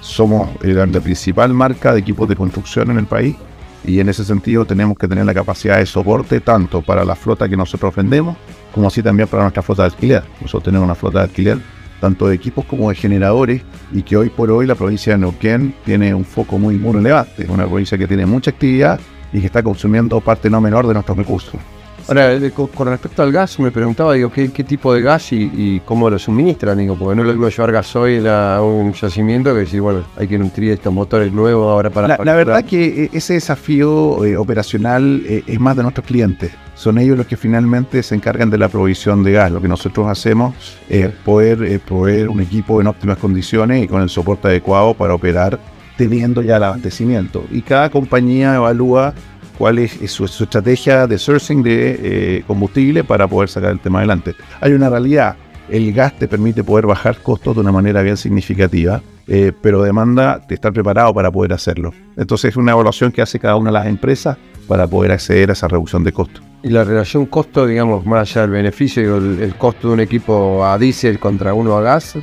[0.00, 3.36] somos la principal marca de equipos de construcción en el país
[3.84, 7.48] y en ese sentido tenemos que tener la capacidad de soporte tanto para la flota
[7.48, 8.36] que nosotros vendemos
[8.74, 10.22] como así también para nuestra flota de alquiler.
[10.40, 11.58] Nosotros tenemos una flota de alquiler
[12.02, 15.72] tanto de equipos como de generadores y que hoy por hoy la provincia de Neuquén
[15.84, 17.44] tiene un foco muy, muy relevante.
[17.44, 18.98] Es una provincia que tiene mucha actividad
[19.32, 21.60] y que está consumiendo parte no menor de nuestros recursos.
[22.08, 22.36] Ahora,
[22.74, 26.78] con respecto al gas, me preguntaba, digo, ¿qué, tipo de gas y, cómo lo suministran?
[26.78, 30.36] Digo, porque no lo mismo llevar gasoil a un yacimiento que decir, bueno, hay que
[30.36, 32.08] nutrir estos motores nuevos ahora para...
[32.08, 36.50] La, verdad que ese desafío eh, operacional eh, es más de nuestros clientes.
[36.74, 39.52] Son ellos los que finalmente se encargan de la provisión de gas.
[39.52, 40.54] Lo que nosotros hacemos
[40.88, 45.14] es poder eh, proveer un equipo en óptimas condiciones y con el soporte adecuado para
[45.14, 45.60] operar
[46.08, 47.44] teniendo ya el abastecimiento.
[47.50, 49.14] Y cada compañía evalúa
[49.56, 54.34] cuál es, su, estrategia de sourcing de eh, combustible para poder sacar el tema adelante.
[54.60, 55.36] Hay una realidad,
[55.68, 60.40] el gas te permite poder bajar costos de una manera bien significativa, eh, pero demanda
[60.48, 61.92] de estar preparado para poder hacerlo.
[62.16, 64.36] Entonces es una evaluación que hace cada una de las empresas
[64.66, 66.42] para poder acceder a esa reducción de costos.
[66.64, 70.64] Y la relación costo, digamos, más allá del beneficio, el, el costo de un equipo
[70.64, 72.16] a diésel contra uno a gas,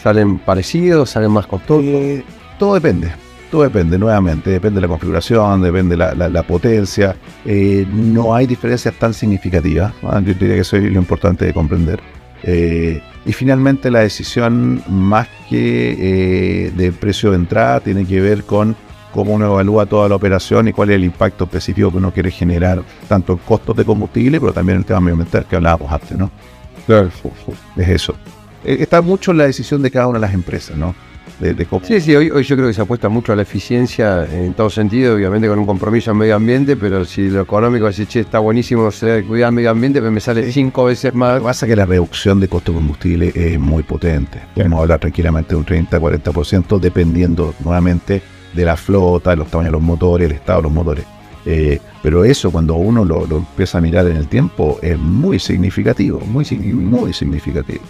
[0.00, 1.10] ¿salen parecidos?
[1.10, 1.84] ¿Salen más costosos?
[1.84, 2.24] Eh,
[2.62, 3.10] todo depende.
[3.50, 7.16] Todo depende, nuevamente, depende de la configuración, depende de la, potencia.
[7.44, 9.92] Eh, no hay diferencias tan significativas.
[10.00, 11.98] Yo diría que eso es lo importante de comprender.
[12.44, 18.44] Eh, y finalmente la decisión más que eh, de precio de entrada tiene que ver
[18.44, 18.76] con
[19.12, 22.30] cómo uno evalúa toda la operación y cuál es el impacto específico que uno quiere
[22.30, 26.16] generar, tanto en costos de combustible, pero también en el tema medioambiental que hablábamos antes,
[26.16, 26.30] ¿no?
[26.86, 27.10] Claro.
[27.76, 28.14] Es eso.
[28.62, 30.94] Está mucho en la decisión de cada una de las empresas, ¿no?
[31.86, 34.70] Sí, sí, hoy, hoy yo creo que se apuesta mucho a la eficiencia en todo
[34.70, 38.38] sentido, obviamente con un compromiso al medio ambiente, pero si lo económico es, che, está
[38.38, 38.90] buenísimo
[39.26, 41.34] cuidar el medio ambiente, pero me sale cinco veces más.
[41.34, 44.40] Lo que pasa es que la reducción de costo de combustible es muy potente.
[44.54, 49.78] Podemos hablar tranquilamente de un 30-40%, dependiendo nuevamente de la flota, de los tamaños de
[49.78, 51.04] los motores, el estado de los motores.
[51.44, 56.20] Eh, pero eso cuando uno lo, empieza a mirar en el tiempo es muy significativo,
[56.20, 57.82] muy, muy significativo.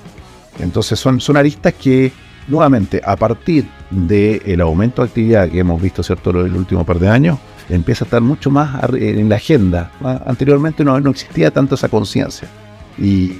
[0.58, 2.12] Entonces son, son aristas que
[2.48, 7.08] nuevamente, a partir del aumento de actividad que hemos visto, ¿cierto?, el último par de
[7.08, 7.38] años,
[7.68, 9.90] empieza a estar mucho más en la agenda.
[10.26, 12.48] Anteriormente no, no existía tanto esa conciencia.
[12.98, 13.32] Y,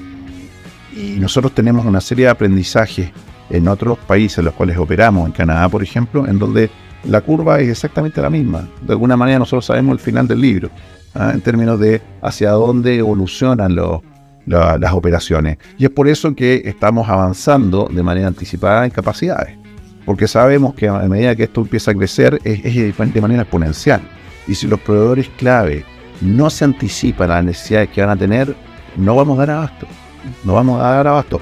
[1.19, 3.11] nosotros tenemos una serie de aprendizajes
[3.49, 6.69] en otros países en los cuales operamos, en Canadá, por ejemplo, en donde
[7.05, 8.69] la curva es exactamente la misma.
[8.83, 10.69] De alguna manera nosotros sabemos el final del libro,
[11.15, 11.31] ¿ah?
[11.33, 14.03] en términos de hacia dónde evolucionan los,
[14.47, 15.59] la- las operaciones.
[15.79, 19.57] Y es por eso que estamos avanzando de manera anticipada en capacidades.
[20.05, 22.75] Porque sabemos que a medida que esto empieza a crecer es, es
[23.15, 24.01] de manera exponencial.
[24.49, 25.85] Y si los proveedores clave
[26.21, 28.55] no se anticipan a las necesidades que van a tener,
[28.97, 29.87] no vamos a dar abasto.
[30.45, 31.41] No vamos a dar abasto.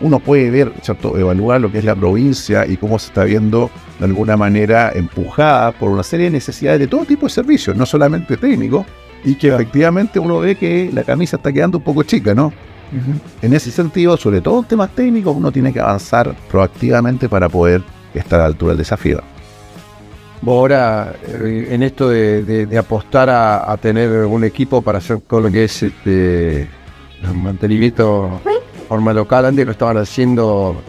[0.00, 1.16] Uno puede ver, ¿cierto?
[1.16, 5.70] evaluar lo que es la provincia y cómo se está viendo de alguna manera empujada
[5.72, 8.84] por una serie de necesidades de todo tipo de servicios, no solamente técnicos,
[9.24, 12.52] y que efectivamente uno ve que la camisa está quedando un poco chica, ¿no?
[13.40, 17.82] En ese sentido, sobre todo en temas técnicos, uno tiene que avanzar proactivamente para poder
[18.12, 19.22] estar a la altura del desafío.
[20.42, 24.98] Vos ahora, eh, en esto de, de- de apostar a, a tener un equipo para
[24.98, 26.62] hacer todo lo que es este
[27.22, 30.82] el mantenimiento de forma local, antes lo estaban haciendo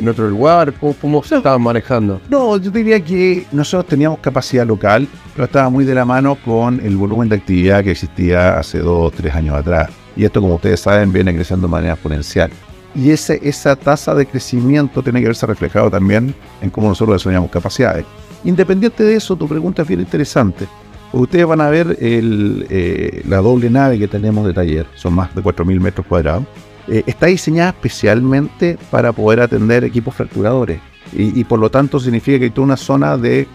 [0.00, 2.20] en otro lugar, ¿cómo, cómo se estaban manejando?
[2.28, 6.80] No, yo diría que nosotros teníamos capacidad local, pero estaba muy de la mano con
[6.80, 9.90] el volumen de actividad que existía hace dos o tres años atrás.
[10.16, 12.50] Y esto, como ustedes saben, viene creciendo de manera exponencial.
[12.94, 17.50] Y ese, esa tasa de crecimiento tiene que verse reflejado también en cómo nosotros desarrollamos
[17.50, 18.04] capacidades.
[18.42, 20.66] Independiente de eso, tu pregunta es bien interesante.
[21.12, 25.34] Ustedes van a ver el, eh, la doble nave que tenemos de taller, son más
[25.34, 26.44] de 4.000 metros cuadrados.
[26.88, 30.80] Eh, está diseñada especialmente para poder atender equipos fracturadores
[31.12, 33.46] y, por lo tanto significa que hay toda una zona de eh,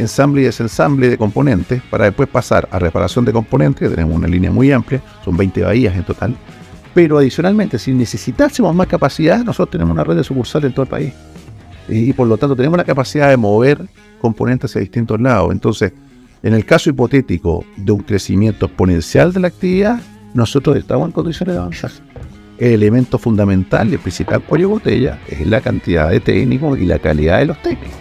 [0.00, 4.26] ensamble y desensamble de componentes para después pasar a reparación de componentes, que tenemos una
[4.26, 6.36] línea muy amplia, son 20 bahías en total.
[6.92, 10.88] Pero adicionalmente, si necesitásemos más capacidad, nosotros tenemos una red de sucursales en todo el
[10.88, 11.12] país.
[11.88, 13.86] Y por lo tanto tenemos la capacidad de mover
[14.20, 15.52] componentes hacia distintos lados.
[15.52, 15.92] Entonces,
[16.42, 20.00] en el caso hipotético de un crecimiento exponencial de la actividad,
[20.34, 21.90] nosotros estamos en condiciones de avanzar.
[22.58, 26.98] El elemento fundamental y el principal cuello botella es la cantidad de técnicos y la
[26.98, 27.98] calidad de los técnicos.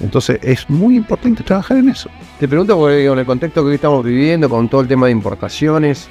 [0.00, 2.08] Entonces es muy importante trabajar en eso.
[2.38, 5.12] Te pregunto porque en el contexto que hoy estamos viviendo, con todo el tema de
[5.12, 6.08] importaciones,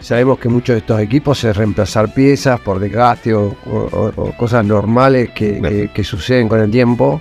[0.00, 4.64] sabemos que muchos de estos equipos es reemplazar piezas por desgaste o, o- o cosas
[4.64, 5.74] normales que, Claro.
[5.74, 7.20] que- que suceden con el tiempo.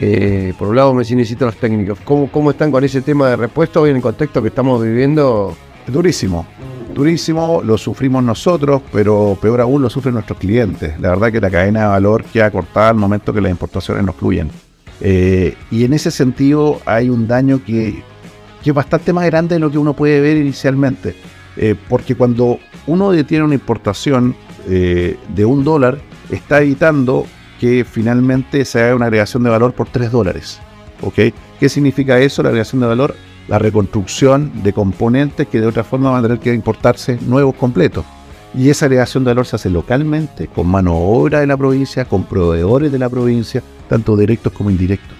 [0.00, 1.98] Eh, por un lado me necesito los técnicos.
[2.04, 5.56] ¿Cómo, ¿Cómo están con ese tema de repuesto hoy en el contexto que estamos viviendo?
[5.88, 6.46] Durísimo,
[6.98, 10.98] durísimo, lo sufrimos nosotros, pero peor aún lo sufren nuestros clientes.
[11.00, 14.16] La verdad que la cadena de valor queda cortada al momento que las importaciones nos
[14.16, 14.50] fluyen.
[15.00, 18.02] Eh, y en ese sentido hay un daño que,
[18.64, 21.14] es bastante más grande de lo que uno puede ver inicialmente.
[21.56, 24.34] Eh, porque cuando uno detiene una importación
[24.68, 25.98] eh, de un dólar,
[26.30, 27.26] está evitando
[27.60, 30.60] que finalmente se haga una agregación de valor por 3 dólares.
[31.02, 31.32] ¿ok?
[31.60, 32.42] ¿Qué significa eso?
[32.42, 33.14] La agregación de valor,
[33.48, 38.04] la reconstrucción de componentes que de otra forma van a tener que importarse nuevos completos.
[38.54, 42.24] Y esa agregación de valor se hace localmente, con mano obra de la provincia, con
[42.24, 45.16] proveedores de la provincia, tanto directos como indirectos.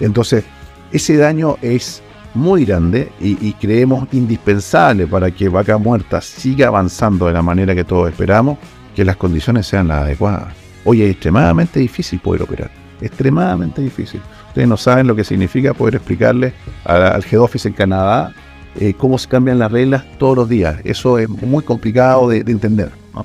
[0.00, 0.44] Entonces,
[0.92, 2.02] ese daño es
[2.34, 7.74] muy grande y, y creemos indispensable para que Vaca Muerta siga avanzando de la manera
[7.74, 8.58] que todos esperamos,
[8.94, 10.54] que las condiciones sean las adecuadas.
[10.84, 14.20] Hoy es extremadamente difícil poder operar, extremadamente difícil.
[14.58, 16.52] Ustedes no saben lo que significa poder explicarle
[16.82, 18.34] al Head Office en Canadá
[18.80, 20.80] eh, cómo se cambian las reglas todos los días.
[20.82, 22.90] Eso es muy complicado de, de entender.
[23.14, 23.24] ¿no?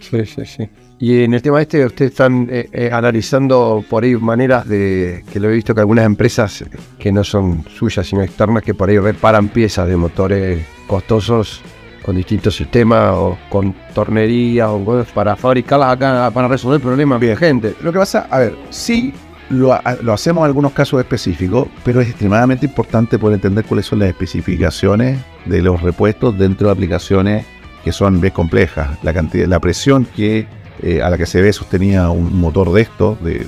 [0.00, 0.68] Sí, sí, sí.
[0.98, 5.40] Y en el tema este, ustedes están eh, eh, analizando por ahí maneras de, que
[5.40, 6.62] lo he visto que algunas empresas
[6.98, 11.62] que no son suyas sino externas, que por ahí reparan piezas de motores costosos
[12.04, 17.34] con distintos sistemas o con tornerías o cosas para fabricarlas acá para resolver problemas de
[17.34, 17.74] gente.
[17.80, 19.14] Lo que pasa, a ver, sí
[19.50, 23.98] lo, lo hacemos en algunos casos específicos, pero es extremadamente importante poder entender cuáles son
[23.98, 27.44] las especificaciones de los repuestos dentro de aplicaciones
[27.84, 28.98] que son bien complejas.
[29.02, 30.46] La cantidad, la presión que
[30.82, 33.46] eh, a la que se ve sostenida un motor de esto, de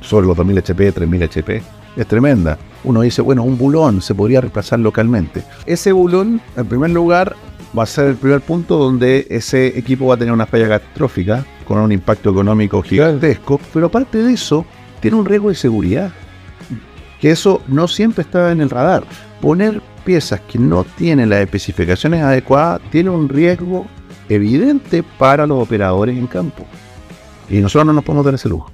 [0.00, 1.62] sobre los 2000 HP, 3000 HP,
[1.96, 2.58] es tremenda.
[2.84, 5.42] Uno dice, bueno, un bulón se podría reemplazar localmente.
[5.64, 7.34] Ese bulón, en primer lugar,
[7.76, 11.44] va a ser el primer punto donde ese equipo va a tener una falla catastrófica
[11.66, 14.64] con un impacto económico gigantesco, pero aparte de eso,
[15.06, 16.10] tiene un riesgo de seguridad.
[17.20, 19.04] Que eso no siempre está en el radar.
[19.40, 23.86] Poner piezas que no tienen las especificaciones adecuadas tiene un riesgo
[24.28, 26.66] evidente para los operadores en campo.
[27.48, 28.72] Y nosotros no nos podemos dar ese lujo.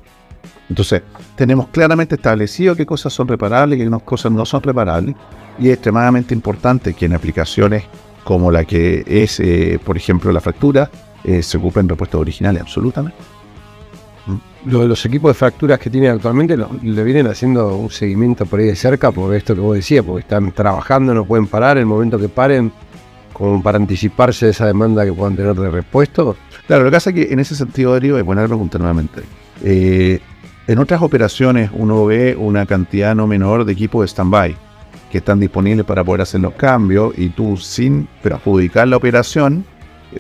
[0.71, 1.03] Entonces,
[1.37, 5.15] tenemos claramente establecido qué cosas son reparables y qué cosas no son reparables.
[5.59, 7.85] Y es extremadamente importante que en aplicaciones
[8.25, 10.91] como la que es, eh, por ejemplo, la fractura,
[11.25, 13.19] eh, se ocupen repuestos originales, absolutamente.
[14.65, 18.67] Lo los equipos de fracturas que tienen actualmente le vienen haciendo un seguimiento por ahí
[18.67, 22.19] de cerca por esto que vos decías, porque están trabajando, no pueden parar, el momento
[22.19, 22.73] que paren,
[23.33, 26.37] como para anticiparse de esa demanda que puedan tener de repuesto.
[26.67, 29.23] Claro, lo que pasa es que en ese sentido, Darío, es buena pregunta nuevamente.
[29.65, 30.21] Eh,
[30.69, 34.57] en otras operaciones uno ve una cantidad no menor de equipos de stand-by
[35.11, 39.65] que están disponibles para poder hacer los cambios y tú sin perjudicar la operación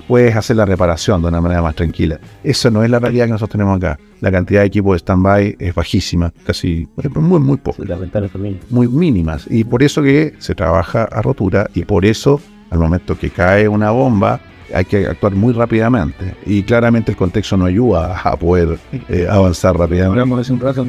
[0.06, 2.18] puedes hacer la reparación de una manera más tranquila.
[2.42, 3.98] Eso no es la realidad que nosotros tenemos acá.
[4.20, 7.82] La cantidad de equipos de stand-by es bajísima, casi muy, muy poco.
[8.70, 9.46] Muy mínimas.
[9.50, 12.40] Y por eso que se trabaja a rotura y por eso
[12.70, 14.40] al momento que cae una bomba
[14.74, 19.76] hay que actuar muy rápidamente y claramente el contexto no ayuda a poder eh, avanzar
[19.76, 20.18] rápidamente.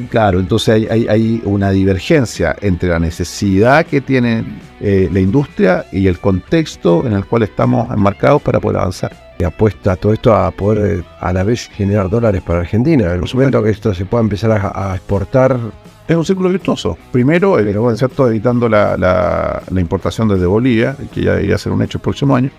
[0.08, 4.44] Claro, entonces hay, una divergencia entre la necesidad que tiene
[4.80, 9.12] eh, la industria y el contexto en el cual estamos enmarcados para poder avanzar.
[9.38, 13.06] Y apuesta todo esto a poder eh, a la vez generar dólares para Argentina.
[13.06, 15.58] En el momento que esto se pueda empezar a, exportar
[16.06, 16.96] es un círculo virtuoso.
[17.10, 17.56] Primero,
[17.96, 18.28] ¿cierto?
[18.28, 22.36] evitando la, la, importación desde Bolivia, que ya iba a ser un hecho el próximo
[22.36, 22.50] año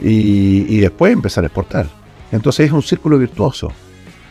[0.00, 1.86] y, después empezar a exportar.
[2.32, 3.72] Entonces es un círculo virtuoso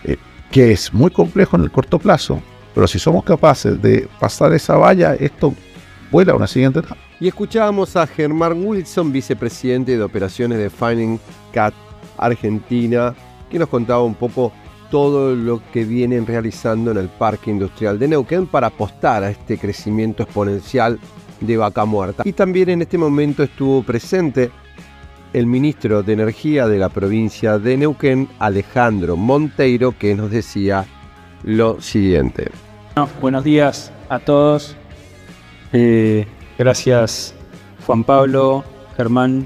[0.04, 0.18] eh,
[0.52, 2.42] que es muy complejo en el corto plazo,
[2.74, 5.54] pero si somos capaces de pasar esa valla, esto
[6.12, 6.98] vuela a una siguiente etapa.
[7.20, 11.20] Y escuchábamos a Germán Wilson, vicepresidente de operaciones de Finding
[11.52, 11.74] Cat
[12.18, 13.14] Argentina,
[13.50, 14.54] que nos contaba un poco
[14.90, 19.58] todo lo que vienen realizando en el Parque Industrial de Neuquén para apostar a este
[19.58, 21.00] crecimiento exponencial
[21.42, 22.24] de vaca muerta.
[22.26, 24.52] Y también en este momento estuvo presente
[25.34, 30.86] el ministro de Energía de la provincia de Neuquén, Alejandro Monteiro, que nos decía
[31.44, 32.52] lo siguiente.
[33.22, 34.76] buenos días a todos.
[35.72, 36.26] Eh,
[36.58, 37.36] gracias
[37.86, 38.64] Juan Pablo,
[38.98, 39.46] Germán,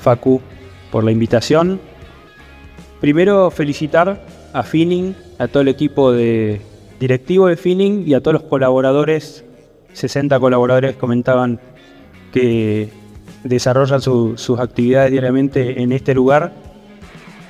[0.00, 0.40] Facu
[0.90, 1.80] por la invitación.
[3.00, 6.60] Primero felicitar a Finning, a todo el equipo de
[6.98, 9.44] directivo de Finning y a todos los colaboradores.
[9.92, 11.60] 60 colaboradores comentaban
[12.32, 12.99] que
[13.44, 16.52] desarrollan sus actividades diariamente en este lugar,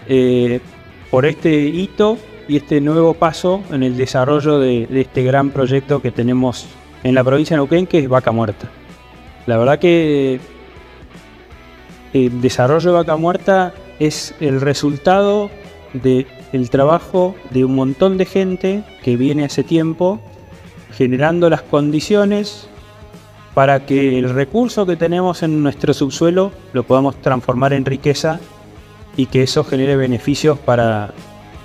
[0.08, 0.60] eh,
[1.10, 2.18] por este hito
[2.48, 6.66] y este nuevo paso en el desarrollo de, este gran proyecto que tenemos
[7.02, 8.68] en la provincia de Neuquén, que es Vaca Muerta.
[9.46, 10.40] La verdad que
[12.12, 15.50] el desarrollo de Vaca Muerta es el resultado
[15.92, 20.20] del trabajo de un montón de gente que viene hace tiempo
[20.92, 22.68] generando las condiciones
[23.54, 28.40] para que el recurso que tenemos en nuestro subsuelo lo podamos transformar en riqueza
[29.16, 31.12] y que eso genere beneficios para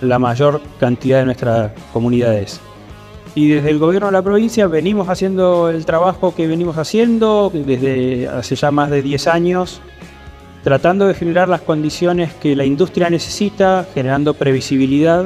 [0.01, 2.59] la mayor cantidad de nuestras comunidades.
[3.35, 8.27] Y desde el gobierno de la provincia venimos haciendo el trabajo que venimos haciendo desde
[8.29, 9.81] hace ya más de 10 años,
[10.63, 15.25] tratando de generar las condiciones que la industria necesita, generando previsibilidad,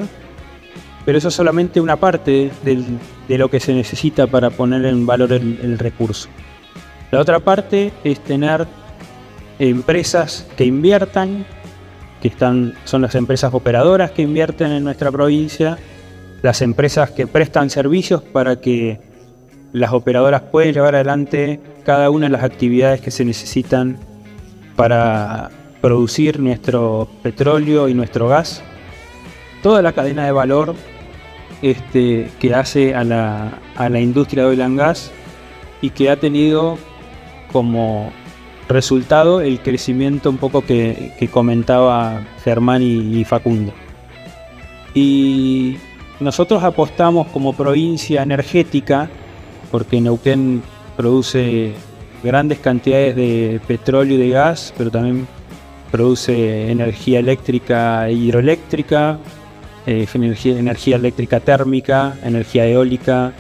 [1.06, 5.32] pero eso es solamente una parte de lo que se necesita para poner en valor
[5.32, 6.30] el recurso.
[7.12, 8.68] La otra parte es tener
[9.58, 11.46] empresas que inviertan,
[12.22, 15.78] que están, son las empresas operadoras que invierten en nuestra provincia,
[16.42, 19.00] las empresas que prestan servicios para que
[19.74, 23.98] las operadoras puedan llevar adelante cada una de las actividades que se necesitan
[24.76, 25.50] para
[25.82, 28.62] producir nuestro petróleo y nuestro gas.
[29.64, 30.76] Toda la cadena de valor
[31.62, 35.12] este, que hace a la, a la industria de oil gas
[35.82, 36.78] y que ha tenido
[37.52, 38.12] como
[38.68, 43.74] resultado el crecimiento un poco que, comentaba Germán y, Facundo.
[44.94, 45.78] Y
[46.20, 49.10] nosotros apostamos como provincia energética,
[49.72, 50.62] porque Neuquén
[50.96, 51.74] produce
[52.24, 55.28] grandes cantidades de petróleo y de gas, pero también
[55.92, 59.18] produce energía eléctrica e hidroeléctrica,
[59.88, 63.34] eh, energía eléctrica térmica, energía eólica,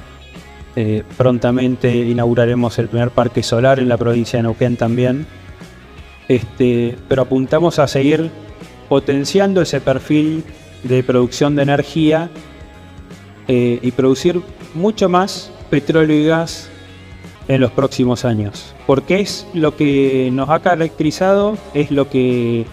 [0.82, 5.28] eh, prontamente inauguraremos el primer parque solar en la provincia de Neuquén también.
[6.30, 8.32] Este, pero apuntamos a seguir
[8.88, 10.46] potenciando ese perfil
[10.84, 12.30] de producción de energía
[13.50, 14.42] eh, y producir
[14.74, 16.70] mucho más petróleo y gas
[17.50, 18.74] en los próximos años.
[18.88, 22.66] Porque es lo que nos ha caracterizado, es lo que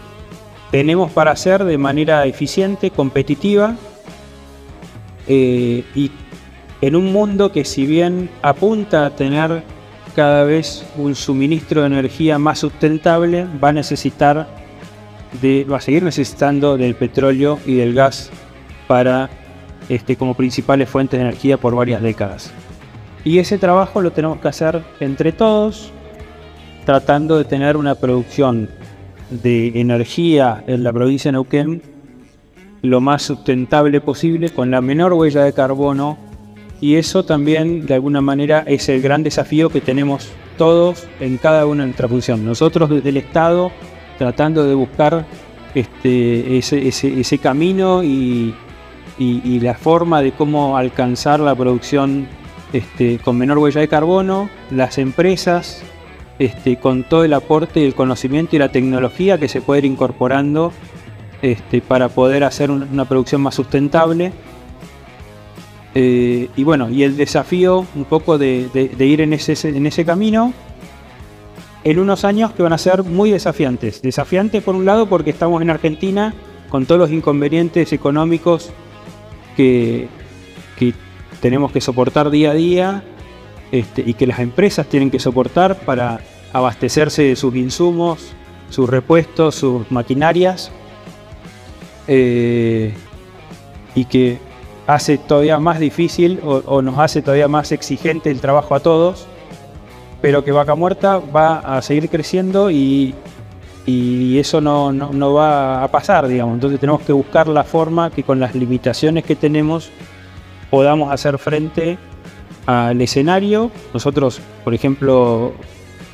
[0.71, 3.75] tenemos para hacer de manera eficiente, competitiva
[5.27, 6.09] eh, y
[6.81, 9.63] en un mundo que si bien apunta a tener
[10.15, 14.47] cada vez un suministro de energía más sustentable, va a necesitar
[15.43, 18.31] va a seguir necesitando del petróleo y del gas
[18.87, 19.29] para
[19.89, 22.51] este, como principales fuentes de energía por varias décadas.
[23.23, 25.91] Y ese trabajo lo tenemos que hacer entre todos,
[26.85, 28.69] tratando de tener una producción
[29.29, 31.81] de energía en la provincia de Neuquén
[32.81, 36.17] lo más sustentable posible, con la menor huella de carbono
[36.79, 41.65] y eso también de alguna manera es el gran desafío que tenemos todos en cada
[41.65, 42.45] una de nuestra función.
[42.45, 43.71] Nosotros desde el Estado
[44.17, 45.25] tratando de buscar
[45.75, 48.53] este, ese, camino y,
[49.19, 52.27] la forma de cómo alcanzar la producción
[52.73, 55.83] este, con menor huella de carbono, las empresas
[56.39, 60.71] este, con todo el aporte, el conocimiento y la tecnología que se puede ir incorporando
[61.87, 64.33] para poder hacer una producción más sustentable.
[65.99, 68.69] Eh, y bueno, y el desafío un poco de,
[68.99, 70.53] ir en ese, en ese camino
[71.83, 74.03] en unos años que van a ser muy desafiantes.
[74.03, 76.35] Desafiantes por un lado porque estamos en Argentina
[76.69, 78.69] con todos los inconvenientes económicos
[79.55, 80.07] que,
[81.41, 83.03] tenemos que soportar día a día
[83.71, 86.19] este, y que las empresas tienen que soportar para
[86.53, 88.33] abastecerse de sus insumos,
[88.69, 90.71] sus repuestos, sus maquinarias.
[92.07, 92.93] Eh,
[93.95, 94.37] y que
[94.87, 99.27] hace todavía más difícil o, nos hace todavía más exigente el trabajo a todos,
[100.21, 103.13] pero que Vaca Muerta va a seguir creciendo y,
[103.85, 106.55] eso no, no, va a pasar, digamos.
[106.55, 109.91] Entonces tenemos que buscar la forma que con las limitaciones que tenemos
[110.69, 111.97] podamos hacer frente
[112.65, 113.71] al escenario.
[113.93, 115.53] Nosotros, por ejemplo,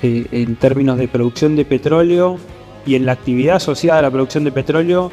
[0.03, 2.37] eh, en términos de producción de petróleo
[2.85, 5.11] y en la actividad asociada a la producción de petróleo,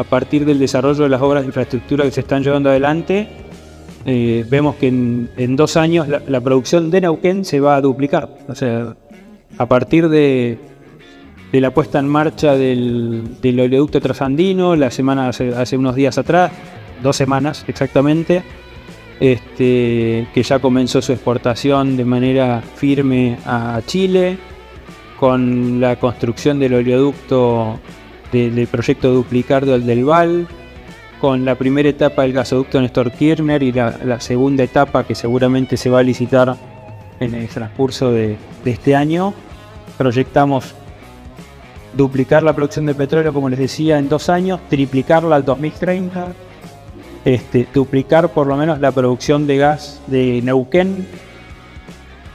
[0.00, 3.28] a partir del desarrollo de las obras de infraestructura que se están llevando adelante,
[4.06, 8.30] eh, vemos que en, dos años la, producción de Neuquén se va a duplicar.
[8.48, 8.96] O sea,
[9.58, 10.58] a partir de,
[11.52, 16.50] la puesta en marcha del, oleoducto trasandino, la semana hace, unos días atrás,
[17.02, 18.42] dos semanas exactamente,
[19.20, 24.38] este, que ya comenzó su exportación de manera firme a Chile,
[25.18, 27.78] con la construcción del oleoducto
[28.32, 30.46] del proyecto Duplicar del Val,
[31.20, 35.90] con la primera etapa del gasoducto Néstor Kirchner y la, segunda etapa que seguramente se
[35.90, 36.56] va a licitar
[37.20, 39.34] en el transcurso de, este año.
[39.98, 40.74] Proyectamos
[41.94, 46.32] duplicar la producción de petróleo, como les decía, en dos años, triplicarla al 2030,
[47.26, 51.06] este, duplicar por lo menos la producción de gas de Neuquén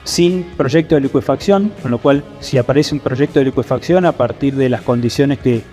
[0.04, 4.56] sin proyecto de liquefacción, con lo cual si aparece un proyecto de liquefacción a partir
[4.56, 5.64] de las condiciones que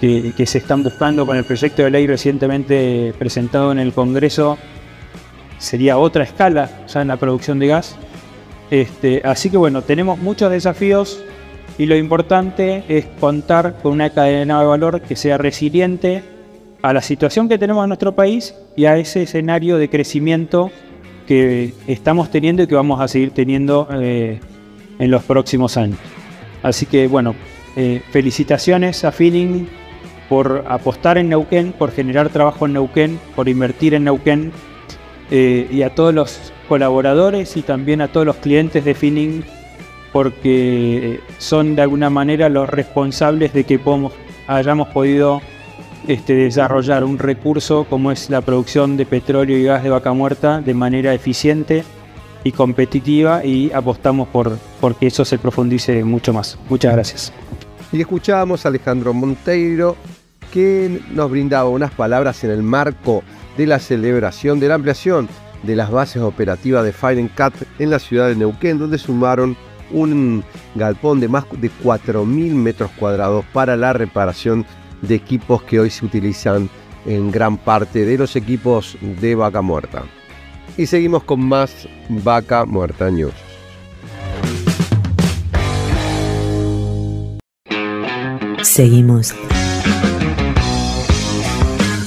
[0.00, 4.58] que, se están buscando con el proyecto de ley recientemente presentado en el Congreso
[5.58, 7.96] sería otra escala ya en la producción de gas.
[8.70, 11.22] Este, así que bueno, tenemos muchos desafíos
[11.78, 16.22] y lo importante es contar con una cadena de valor que sea resiliente
[16.82, 20.70] a la situación que tenemos en nuestro país y a ese escenario de crecimiento
[21.26, 24.40] que estamos teniendo y que vamos a seguir teniendo eh,
[24.98, 25.98] en los próximos años.
[26.62, 27.34] Así que bueno,
[27.76, 29.66] eh, felicitaciones a Feeling
[30.28, 34.52] por apostar en Neuquén, por generar trabajo en Neuquén, por invertir en Neuquén
[35.30, 39.42] eh, y a todos los colaboradores y también a todos los clientes de Feeling
[40.12, 43.78] porque son de alguna manera los responsables de que
[44.46, 45.42] hayamos podido
[46.08, 50.60] este, desarrollar un recurso como es la producción de petróleo y gas de vaca muerta
[50.60, 51.84] de manera eficiente
[52.44, 56.58] y competitiva y apostamos por, por que eso se profundice mucho más.
[56.70, 57.32] Muchas gracias.
[57.92, 59.96] Y escuchábamos a Alejandro Monteiro,
[60.56, 63.22] que nos brindaba unas palabras en el marco
[63.58, 65.28] de la celebración de la ampliación
[65.64, 69.54] de las bases operativas de Fire Cat en la ciudad de Neuquén, donde sumaron
[69.90, 70.42] un
[70.74, 74.64] galpón de más de 4.000 metros cuadrados para la reparación
[75.02, 76.70] de equipos que hoy se utilizan
[77.04, 80.04] en gran parte de los equipos de vaca muerta.
[80.78, 83.34] Y seguimos con más vaca muerta news.
[88.62, 89.34] Seguimos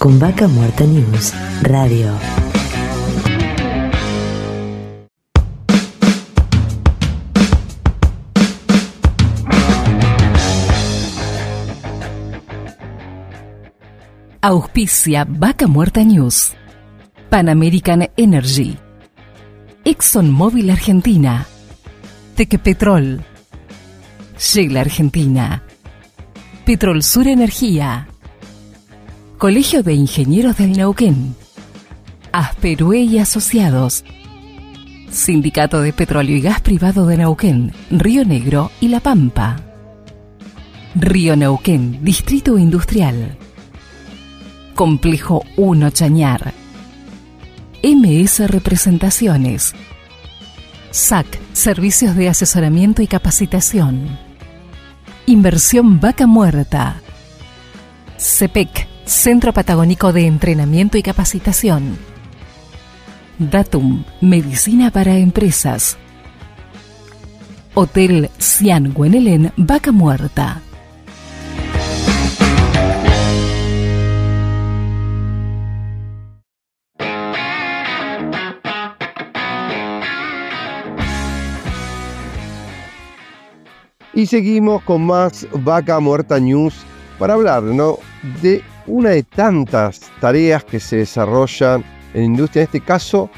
[0.10, 2.12] con Vaca Muerta News Radio.
[14.42, 16.56] Auspicia Vaca Muerta News.
[17.30, 18.80] Pan American Energy.
[19.86, 21.46] ExxonMobil Argentina.
[22.34, 23.22] Tequepetrol.
[24.40, 25.62] Shell Argentina.
[26.66, 28.09] Petrol Sur Energía.
[29.40, 31.34] Colegio de Ingenieros del Neuquén.
[32.34, 34.04] Asperue y Asociados.
[35.10, 39.56] Sindicato de Petróleo y Gas Privado de Neuquén, Río Negro y La Pampa.
[40.94, 43.38] Río Neuquén, Distrito Industrial.
[44.76, 46.54] Complejo 1 Chañar.
[47.82, 49.74] MS Representaciones.
[50.92, 54.20] SAC, Servicios de Asesoramiento y Capacitación.
[55.28, 57.02] Inversión Vaca Muerta.
[58.18, 61.98] CEPEC, Centro Patagónico de Entrenamiento y Capacitación.
[63.40, 65.98] Datum, Medicina para Empresas.
[67.74, 70.62] Hotel Cian Guenelén, Vaca Muerta.
[84.14, 86.76] Y seguimos con más Vaca Muerta News
[87.18, 87.98] para hablar ¿no?
[88.42, 93.30] de una de tantas tareas que se desarrollan en industria, en este caso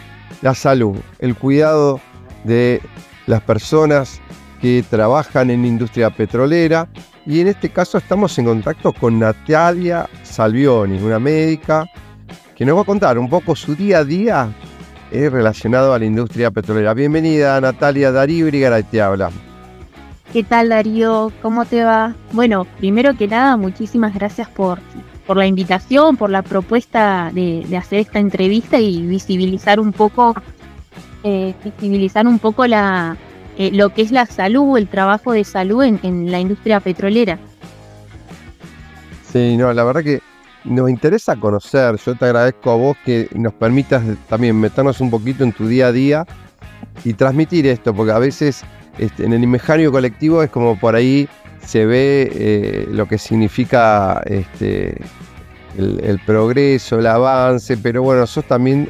[0.41, 1.99] la salud, el cuidado
[2.43, 2.81] de
[3.27, 4.19] las personas
[4.61, 6.87] que trabajan en la industria petrolera.
[7.25, 11.85] Y en este caso estamos en contacto con Natalia Salvioni, una médica
[12.55, 14.49] que nos va a contar un poco su día a día
[15.11, 16.93] eh, relacionado a la industria petrolera.
[16.93, 19.29] Bienvenida Natalia Darío Brigara te habla.
[20.33, 21.31] ¿Qué tal Darío?
[21.41, 22.15] ¿Cómo te va?
[22.31, 24.79] Bueno, primero que nada, muchísimas gracias por,
[25.25, 30.35] por la invitación, por la propuesta de, hacer esta entrevista y visibilizar un poco,
[31.23, 33.17] eh, visibilizar un poco la,
[33.57, 37.37] eh, lo que es la salud, el trabajo de salud en, la industria petrolera.
[39.31, 40.21] Sí, no, la verdad que
[40.63, 41.95] nos interesa conocer.
[41.97, 45.87] Yo te agradezco a vos que nos permitas también meternos un poquito en tu día
[45.87, 46.25] a día
[47.03, 48.63] y transmitir esto, porque a veces
[48.97, 51.29] este, en el imaginario colectivo es como por ahí
[51.65, 54.97] se ve eh, lo que significa este,
[55.77, 58.89] el, progreso, el avance, pero bueno, nosotros también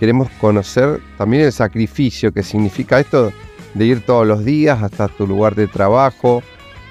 [0.00, 3.32] queremos conocer también el sacrificio que significa esto
[3.74, 6.42] de ir todos los días hasta tu lugar de trabajo.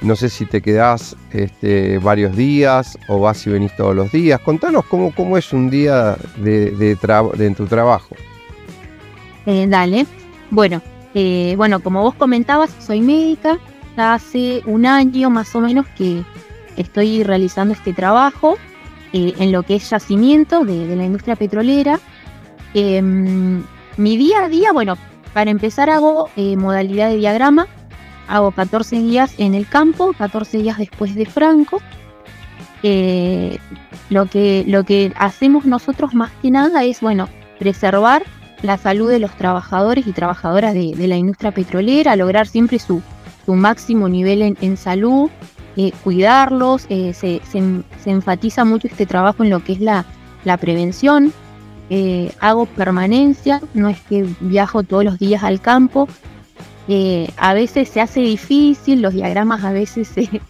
[0.01, 4.39] No sé si te quedás este, varios días o vas y venís todos los días.
[4.41, 8.15] Contanos cómo, cómo es un día de, de, en tu trabajo.
[9.45, 10.05] Eh, dale.
[10.51, 10.81] Bueno,
[11.13, 13.57] eh, bueno, como vos comentabas, soy médica.
[13.97, 16.23] Ya hace un año más o menos que
[16.75, 18.57] estoy realizando este trabajo
[19.13, 21.99] eh, en lo que es yacimiento de, la industria petrolera.
[22.73, 23.63] Em,
[23.97, 24.97] mi día a día, bueno,
[25.33, 27.67] para empezar hago eh, modalidad de diagrama.
[28.27, 31.81] Hago 14 días en el campo, 14 días después de Franco.
[34.09, 37.29] lo, que, lo que hacemos nosotros más que nada es, bueno,
[37.59, 38.23] preservar
[38.61, 43.01] la salud de los trabajadores y trabajadoras de, la industria petrolera, lograr siempre su,
[43.53, 45.29] máximo nivel en, salud,
[45.77, 47.41] eh, cuidarlos, eh, se,
[48.05, 50.05] enfatiza mucho este trabajo en lo que es la,
[50.59, 51.33] prevención.
[51.91, 56.07] Eh, hago permanencia, no es que viajo todos los días al campo.
[57.37, 60.09] a veces se hace difícil, los diagramas a veces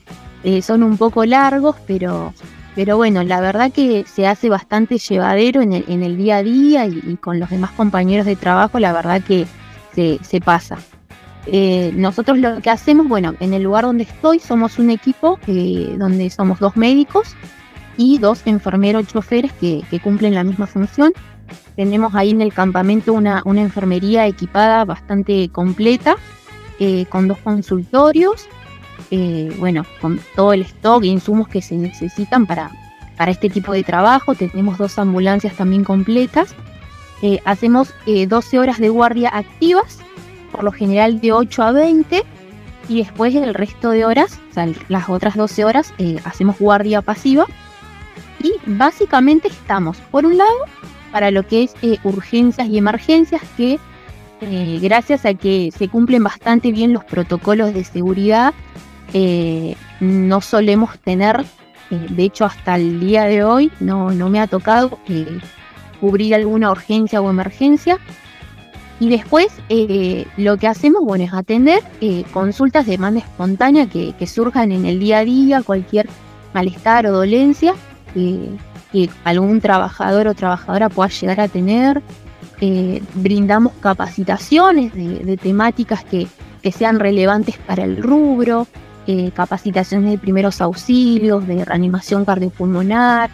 [0.66, 2.34] son un poco largos, pero
[2.76, 7.18] pero bueno, la verdad que se hace bastante llevadero en el, día a día y,
[7.22, 9.48] con los demás compañeros de trabajo, la verdad que
[9.96, 10.78] se, pasa.
[11.48, 15.96] Eh, nosotros lo que hacemos, bueno, en el lugar donde estoy somos un equipo eh,
[15.98, 17.36] donde somos dos médicos
[17.98, 21.14] y dos enfermeros choferes que, cumplen la misma función.
[21.76, 26.16] Tenemos ahí en el campamento una, enfermería equipada bastante completa,
[26.80, 28.48] eh, con dos consultorios
[29.12, 32.72] eh, bueno, con todo el stock e insumos que se necesitan para,
[33.18, 34.36] para este tipo de trabajo.
[34.36, 36.56] Tenemos dos ambulancias también completas.
[37.22, 40.00] Eh, hacemos 12 eh, horas de guardia activas,
[40.56, 42.24] por lo general de 8 a 20,
[42.88, 45.94] y después el resto de horas, o sea, las otras 12 horas,
[46.24, 47.46] hacemos guardia pasiva.
[48.42, 50.56] Y básicamente estamos, por un lado,
[51.12, 53.80] para lo que es urgencias y emergencias, que
[54.82, 58.54] gracias a que se cumplen bastante bien los protocolos de seguridad
[59.14, 61.46] eh, no solemos tener,
[61.90, 65.40] eh, de hecho hasta el día de hoy no, no me ha tocado eh,
[66.02, 67.98] cubrir alguna urgencia o emergencia.
[69.00, 69.52] Y después
[70.38, 71.82] lo que hacemos, bueno, es atender
[72.32, 76.08] consultas de demanda espontánea que, surjan en el día a día, cualquier
[76.54, 77.76] malestar o dolencia
[78.14, 82.02] que algún trabajador o trabajadora pueda llegar a tener.
[83.16, 86.28] brindamos capacitaciones de, temáticas que,
[86.62, 88.66] que, sean relevantes para el rubro,
[89.08, 93.30] eh, capacitaciones de primeros auxilios, de reanimación cardiopulmonar,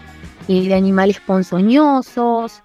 [0.50, 2.62] eh, de animales ponzoñosos,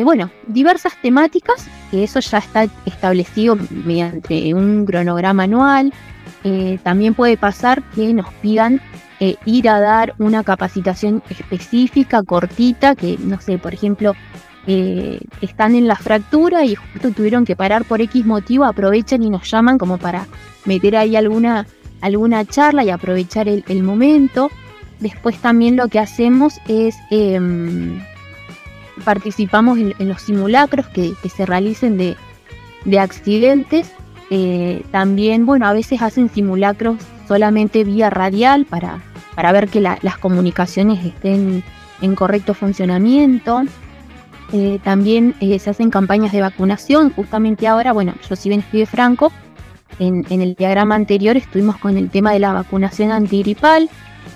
[0.00, 5.92] eh, bueno, diversas temáticas, que eso ya está establecido mediante un cronograma anual.
[6.82, 8.80] también puede pasar que nos pidan
[9.44, 14.14] ir a dar una capacitación específica, cortita, que no sé, por ejemplo,
[15.40, 19.50] están en la fractura y justo tuvieron que parar por X motivo, aprovechan y nos
[19.50, 20.26] llaman como para
[20.66, 21.66] meter ahí alguna
[22.00, 24.50] alguna charla y aprovechar el, momento.
[25.00, 28.00] Después también lo que hacemos es em,
[29.04, 32.16] participamos en, los simulacros que, se realicen de,
[32.98, 33.92] accidentes.
[34.30, 36.96] Eh, también, bueno, a veces hacen simulacros
[37.28, 39.02] solamente vía radial para,
[39.34, 41.62] para ver que las comunicaciones estén
[42.00, 43.62] en correcto funcionamiento.
[44.52, 47.10] Eh, también eh, se hacen campañas de vacunación.
[47.10, 49.32] Justamente ahora, bueno, yo si bien estoy de Franco,
[49.98, 53.88] en, el diagrama anterior estuvimos con el tema de la vacunación antigripal,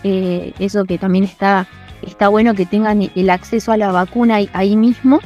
[0.03, 1.67] eso que también está,
[2.03, 5.21] está bueno que tengan el acceso a la vacuna ahí, mismo.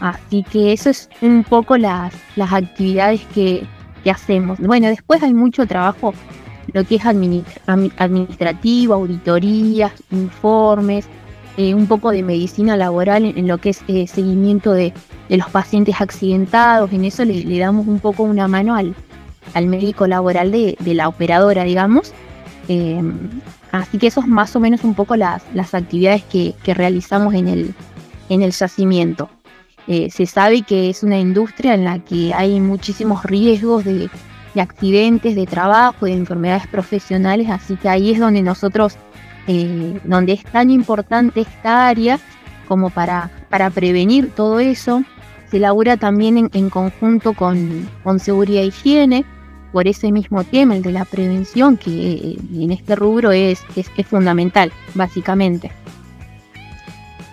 [0.00, 3.66] Así que eso es un poco las, las actividades que,
[4.10, 4.58] hacemos.
[4.58, 6.12] Bueno, después hay mucho trabajo
[6.74, 11.08] lo que es administrativo, auditorías, informes,
[11.56, 14.92] eh, un poco de medicina laboral en, lo que es eh, seguimiento de,
[15.28, 18.94] los pacientes accidentados, en eso le, damos un poco una mano al,
[19.54, 22.12] al médico laboral de, la operadora, digamos.
[23.80, 27.34] Así que eso es más o menos un poco las, las actividades que, que realizamos
[27.34, 27.74] en el,
[28.28, 29.30] en el yacimiento.
[29.86, 34.08] Eh, se sabe que es una industria en la que hay muchísimos riesgos de,
[34.56, 38.96] accidentes de trabajo, de enfermedades profesionales, así que ahí es donde nosotros,
[39.46, 42.18] eh, donde es tan importante esta área
[42.68, 45.02] como para, para prevenir todo eso.
[45.50, 49.24] Se elabora también en, conjunto con, con, seguridad e higiene,
[49.74, 54.06] por ese mismo tema, el de la prevención, que eh, en este rubro es, es
[54.06, 55.72] fundamental, básicamente.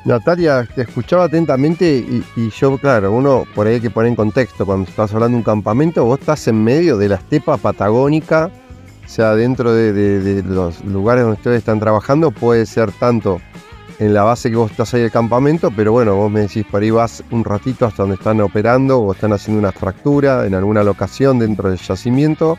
[0.06, 2.04] Natalia, te escuchaba atentamente
[2.36, 5.38] y, yo, claro, uno por ahí hay que poner en contexto, cuando estás hablando de
[5.38, 8.50] un campamento, vos estás en medio de la estepa patagónica,
[9.06, 13.40] o sea, dentro de, los lugares donde ustedes están trabajando, puede ser tanto
[14.02, 16.82] en la base que vos estás ahí el campamento, pero bueno, vos me decís, por
[16.82, 20.84] ahí vas un ratito hasta donde están operando o están haciendo una fractura en alguna
[20.84, 22.58] locación dentro del yacimiento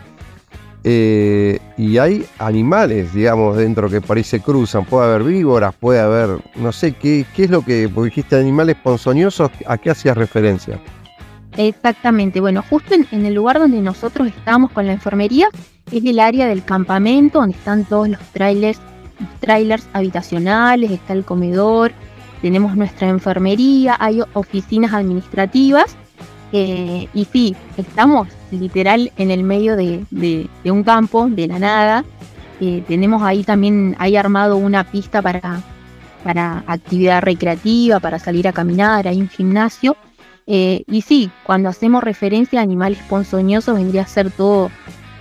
[0.84, 4.84] eh, y hay animales, digamos, dentro que por ahí se cruzan.
[4.84, 8.76] Puede haber víboras, puede haber, no sé, ¿qué, qué es lo que, porque dijiste animales
[8.76, 10.78] ponzoñosos, ¿a qué hacías referencia?
[11.56, 15.48] Exactamente, bueno, justo en, el lugar donde nosotros estamos con la enfermería
[15.90, 18.80] es el área del campamento donde están todos los trailers,
[19.40, 21.92] trailers habitacionales, está el comedor,
[22.40, 25.96] tenemos nuestra enfermería, hay oficinas administrativas
[26.52, 32.04] eh, y sí, estamos literal en el medio de, un campo, de la nada.
[32.60, 35.62] Eh, tenemos ahí también, hay armado una pista para,
[36.22, 39.96] para actividad recreativa, para salir a caminar, hay un gimnasio.
[40.46, 44.70] Eh, y sí, cuando hacemos referencia a animales ponzoñosos, vendría a ser todo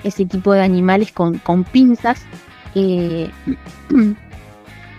[0.04, 2.26] ese tipo de animales con, con pinzas.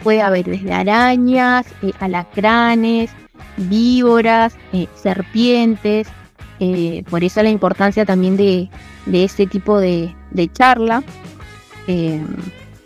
[0.02, 1.66] puede haber desde arañas,
[2.00, 3.10] alacranes,
[3.56, 4.56] víboras,
[4.94, 6.08] serpientes,
[6.64, 8.68] eh, por eso la importancia también de,
[9.06, 10.14] de este tipo de,
[10.52, 11.02] charla.
[11.86, 12.20] Eh,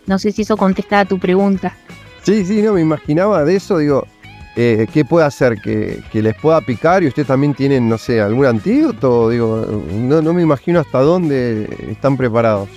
[0.07, 1.75] no sé si eso contesta a tu pregunta.
[2.23, 4.07] Sí, sí, no, me imaginaba de eso, digo,
[4.55, 5.61] eh, ¿qué puede hacer?
[5.61, 9.29] ¿Que, les pueda picar y ustedes también tienen, no sé, algún antídoto?
[9.29, 12.69] Digo, no, no me imagino hasta dónde están preparados.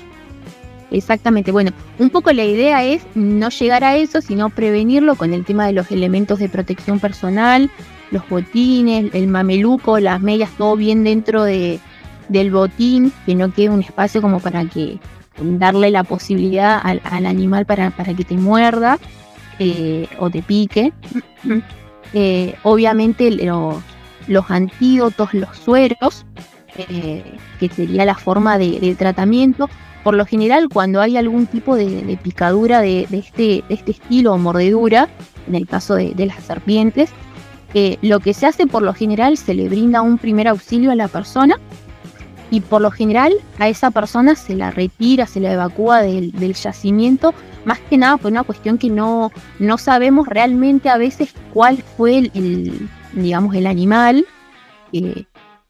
[0.90, 5.44] Exactamente, bueno, un poco la idea es no llegar a eso, sino prevenirlo con el
[5.44, 7.70] tema de los elementos de protección personal,
[8.10, 11.78] los botines, el mameluco, las medias, todo bien dentro de,
[12.28, 14.98] del botín, que no quede un espacio como para que
[15.40, 18.98] darle la posibilidad al, animal para, para, que te muerda
[19.58, 20.92] eh, o te pique.
[22.12, 26.26] Eh, obviamente los antídotos, los sueros,
[26.76, 27.22] eh,
[27.60, 29.70] que sería la forma de, tratamiento.
[30.04, 35.08] Por lo general, cuando hay algún tipo de, picadura de, este, este estilo o mordedura,
[35.46, 37.10] en el caso de las serpientes,
[38.02, 41.08] lo que se hace por lo general se le brinda un primer auxilio a la
[41.08, 41.56] persona
[42.50, 47.32] y por lo general a esa persona se la retira, se la evacúa del, yacimiento,
[47.64, 49.30] más que nada por una cuestión que no,
[49.60, 54.26] no sabemos realmente a veces cuál fue el, digamos, el animal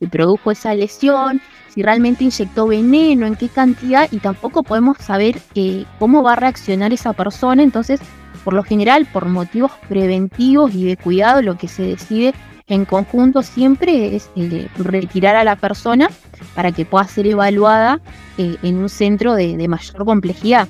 [0.01, 5.41] que, produjo esa lesión, si realmente inyectó veneno, en qué cantidad, y tampoco podemos saber
[5.55, 8.01] eh, cómo va a reaccionar esa persona, entonces
[8.45, 12.33] por lo general, por motivos preventivos y de cuidado, lo que se decide
[12.69, 16.09] en conjunto siempre es eh, retirar a la persona
[16.55, 18.01] para que pueda ser evaluada
[18.39, 20.69] eh, en un centro de, mayor complejidad.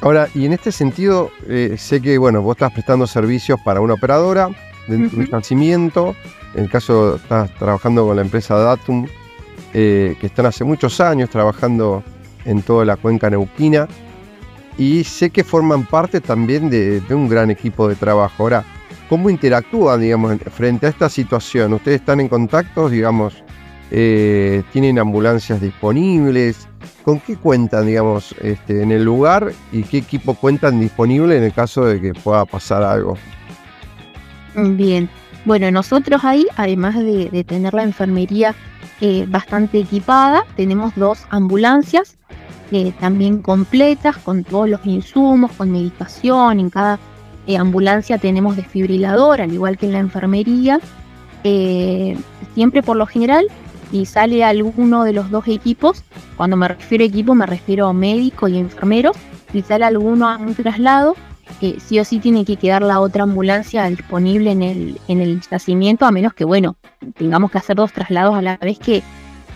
[0.00, 1.30] Ahora, y en este sentido,
[1.76, 4.50] sé que bueno, vos estás prestando servicios para una operadora
[4.86, 6.14] de financiamiento.
[6.54, 9.06] En el caso, estás trabajando con la empresa Datum,
[9.72, 12.02] que están hace muchos años trabajando
[12.46, 13.86] en toda la cuenca neuquina
[14.78, 18.42] y sé que forman parte también de, un gran equipo de trabajo.
[18.42, 18.64] Ahora,
[19.08, 21.72] ¿cómo interactúan, digamos, frente a esta situación?
[21.74, 23.42] ¿Ustedes están en contacto, digamos,
[23.90, 26.68] eh, tienen ambulancias disponibles?
[27.02, 31.52] ¿Con qué cuentan, digamos, este, en el lugar y qué equipo cuentan disponible en el
[31.52, 33.16] caso de que pueda pasar algo?
[34.56, 35.08] Bien,
[35.44, 38.54] bueno, nosotros ahí, además de, tener la enfermería
[39.00, 42.16] eh, bastante equipada, tenemos dos ambulancias
[42.98, 46.60] también completas, con todos los insumos, con medicación.
[46.60, 46.98] En cada
[47.46, 50.80] eh, ambulancia tenemos desfibrilador, al igual que en la enfermería.
[51.44, 52.16] Eh,
[52.54, 53.46] siempre por lo general,
[53.90, 56.02] si sale alguno de los dos equipos,
[56.36, 59.12] cuando me refiero a equipo me refiero a médico y enfermero,
[59.52, 61.14] si sale alguno a un traslado,
[61.60, 66.04] sí o sí tiene que quedar la otra ambulancia disponible en el, en el yacimiento,
[66.04, 66.76] a menos que, bueno,
[67.16, 69.02] tengamos que hacer dos traslados a la vez que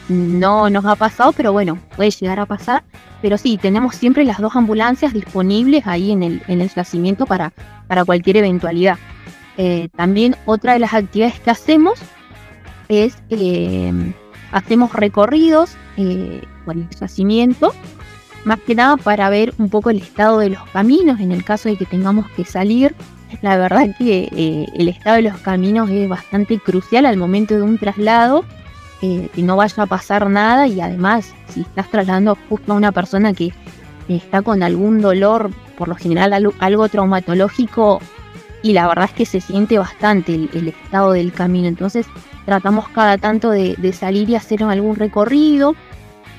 [0.08, 2.82] no nos ha pasado, pero bueno, puede llegar a pasar.
[3.22, 7.52] Pero sí, tenemos siempre las dos ambulancias disponibles ahí en el, en el yacimiento para,
[7.86, 8.98] para cualquier eventualidad.
[9.56, 12.00] Eh, también otra de las actividades que hacemos
[12.88, 13.92] es, eh,
[14.52, 17.72] hacemos recorridos eh, por el yacimiento,
[18.44, 21.68] más que nada para ver un poco el estado de los caminos en el caso
[21.68, 22.94] de que tengamos que salir.
[23.42, 27.78] La verdad que el estado de los caminos es bastante crucial al momento de un
[27.78, 28.44] traslado
[29.00, 33.32] que no vaya a pasar nada y además si estás trasladando justo a una persona
[33.32, 33.52] que
[34.08, 38.00] está con algún dolor, por lo general algo, traumatológico,
[38.62, 41.68] y la verdad es que se siente bastante el, estado del camino.
[41.68, 42.06] Entonces
[42.44, 45.74] tratamos cada tanto de, salir y hacer algún recorrido,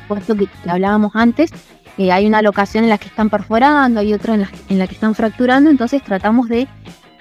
[0.08, 1.52] puesto que, hablábamos antes,
[1.98, 5.14] eh, hay una locación en la que están perforando, hay otra en la, que están
[5.14, 6.68] fracturando, entonces tratamos de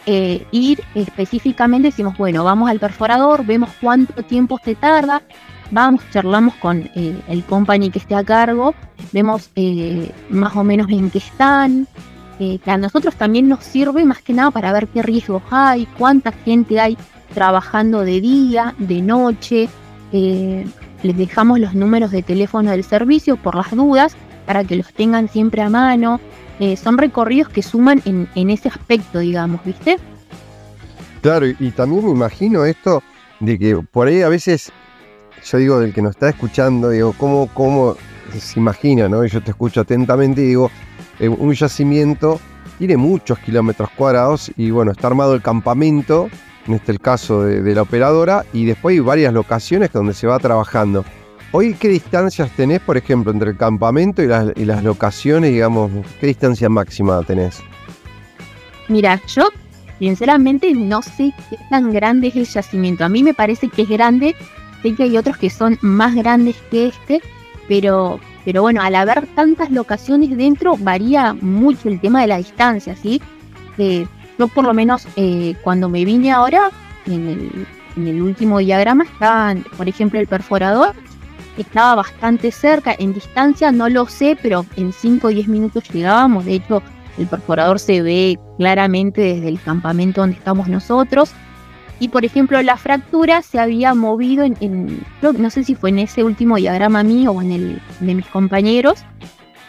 [0.06, 5.22] eh, ir específicamente, decimos, bueno, vamos al perforador, vemos cuánto tiempo se tarda,
[5.70, 8.74] vamos, charlamos con eh, el company que esté a cargo,
[9.12, 9.50] vemos
[10.30, 11.86] más o menos en qué están,
[12.38, 16.32] que a nosotros también nos sirve más que nada para ver qué riesgos hay, cuánta
[16.32, 16.96] gente hay
[17.34, 19.68] trabajando de día, de noche,
[20.10, 24.16] les dejamos los números de teléfono del servicio por las dudas,
[24.50, 26.18] para que los tengan siempre a mano,
[26.58, 29.96] eh, son recorridos que suman en, ese aspecto, digamos, ¿viste?
[31.22, 33.00] Claro, y, también me imagino esto
[33.38, 34.72] de que por ahí a veces,
[35.48, 37.94] yo digo, del que nos está escuchando, digo, ¿cómo, cómo
[38.36, 39.24] se imagina, ¿no?
[39.24, 40.68] Y yo te escucho atentamente y digo,
[41.20, 42.40] eh, un yacimiento
[42.76, 46.28] tiene muchos kilómetros cuadrados y bueno, está armado el campamento,
[46.66, 50.40] en este el caso de la operadora, y después hay varias locaciones donde se va
[50.40, 51.04] trabajando.
[51.52, 55.90] Hoy, ¿qué distancias tenés, por ejemplo, entre el campamento y las, locaciones, digamos?
[56.20, 57.60] ¿Qué distancia máxima tenés?
[58.86, 59.48] Mira, yo
[59.98, 63.04] sinceramente no sé qué tan grande es el yacimiento.
[63.04, 64.36] A mí me parece que es grande.
[64.82, 67.20] Sé que hay otros que son más grandes que este,
[67.66, 72.94] pero, pero bueno, al haber tantas locaciones dentro varía mucho el tema de la distancia,
[72.94, 73.20] ¿sí?
[74.38, 76.70] yo por lo menos eh, cuando me vine ahora,
[77.06, 80.94] en el, en el último diagrama está, por ejemplo, el perforador
[81.58, 86.44] estaba bastante cerca, en distancia no lo sé, pero en 5 o 10 minutos llegábamos,
[86.44, 86.82] de hecho
[87.18, 91.32] el perforador se ve claramente desde el campamento donde estamos nosotros.
[91.98, 96.24] Y por ejemplo, la fractura se había movido en, no sé si fue en ese
[96.24, 99.00] último diagrama mío o en el de mis compañeros,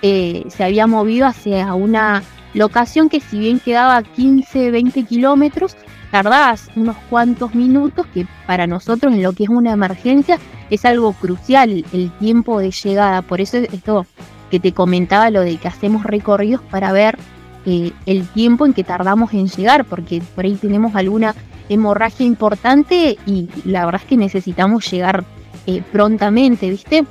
[0.01, 2.23] eh, se había movido hacia una
[2.53, 5.75] locación que si bien quedaba 15, 20 kilómetros,
[6.11, 10.37] tardás unos cuantos minutos que para nosotros en lo que es una emergencia
[10.69, 13.21] es algo crucial el tiempo de llegada.
[13.21, 14.05] Por eso esto
[14.49, 17.17] que te comentaba, lo de que hacemos recorridos para ver
[17.65, 21.33] eh, el tiempo en que tardamos en llegar, porque por ahí tenemos alguna
[21.69, 25.23] hemorragia importante y la verdad es que necesitamos llegar
[25.67, 27.05] eh, prontamente, ¿viste?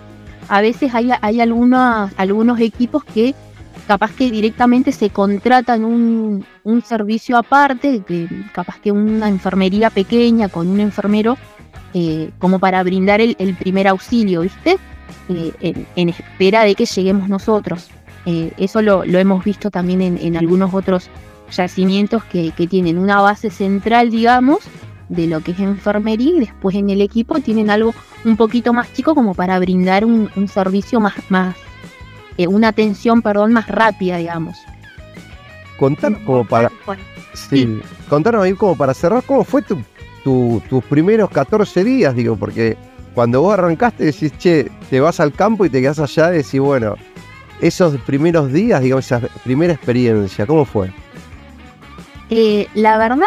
[0.49, 3.35] A veces hay, hay algunos equipos que
[3.91, 10.49] capaz que directamente se contratan un, un servicio aparte, que capaz que una enfermería pequeña
[10.49, 11.37] con un enfermero
[11.93, 14.79] eh, como para brindar el, primer auxilio, ¿viste?
[15.29, 17.89] Eh, en, espera de que lleguemos nosotros.
[18.27, 21.11] Eh, eso lo, hemos visto también en, algunos otros
[21.51, 24.61] yacimientos que, tienen una base central, digamos,
[25.09, 27.93] de lo que es enfermería y después en el equipo tienen algo
[28.25, 31.57] un poquito más chico como para brindar un, servicio más, más
[32.49, 34.57] una atención, perdón, más rápida, digamos.
[35.79, 36.71] Contanos como para...
[37.33, 39.79] Sí, contanos ahí como para cerrar, ¿cómo fue tu
[40.23, 42.77] tus primeros 14 días, digo, porque
[43.15, 46.61] cuando vos arrancaste decís, che, te vas al campo y te quedas allá y decís,
[46.61, 46.97] bueno,
[47.61, 50.93] esos primeros días, digo, esa primera experiencia, ¿cómo fue?
[52.31, 53.27] Eh, la verdad,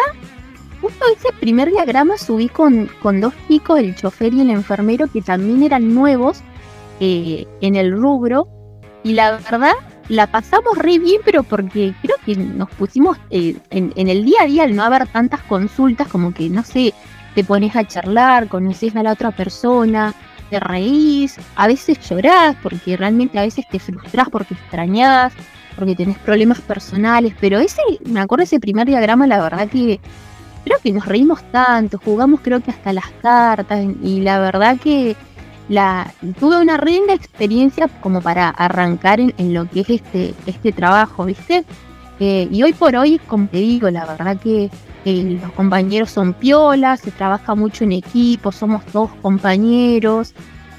[0.82, 5.22] justo ese primer diagrama subí con, con dos chicos, el chofer y el enfermero, que
[5.22, 6.42] también eran nuevos
[7.00, 8.48] eh, en el rubro,
[9.04, 9.74] y la verdad
[10.10, 14.46] la pasamos re bien, pero porque creo que nos pusimos eh, en, el día a
[14.46, 16.94] día, al no haber tantas consultas, como que, no sé,
[17.36, 20.14] te pones a charlar, conoces a la otra persona,
[20.50, 25.34] te reís, a veces llorás, porque realmente a veces te frustras porque extrañás,
[25.76, 30.00] porque tenés problemas personales, pero ese, me acuerdo ese primer diagrama, la verdad que
[30.64, 35.16] creo que nos reímos tanto, jugamos creo que hasta las cartas, y la verdad que
[35.70, 41.26] la, tuve una linda experiencia como para arrancar en, lo que es este, este trabajo,
[41.26, 41.64] ¿viste?
[42.20, 44.70] Eh, y hoy por hoy, como te digo, la verdad que
[45.06, 50.34] los compañeros son piolas, se trabaja mucho en equipo, somos todos compañeros.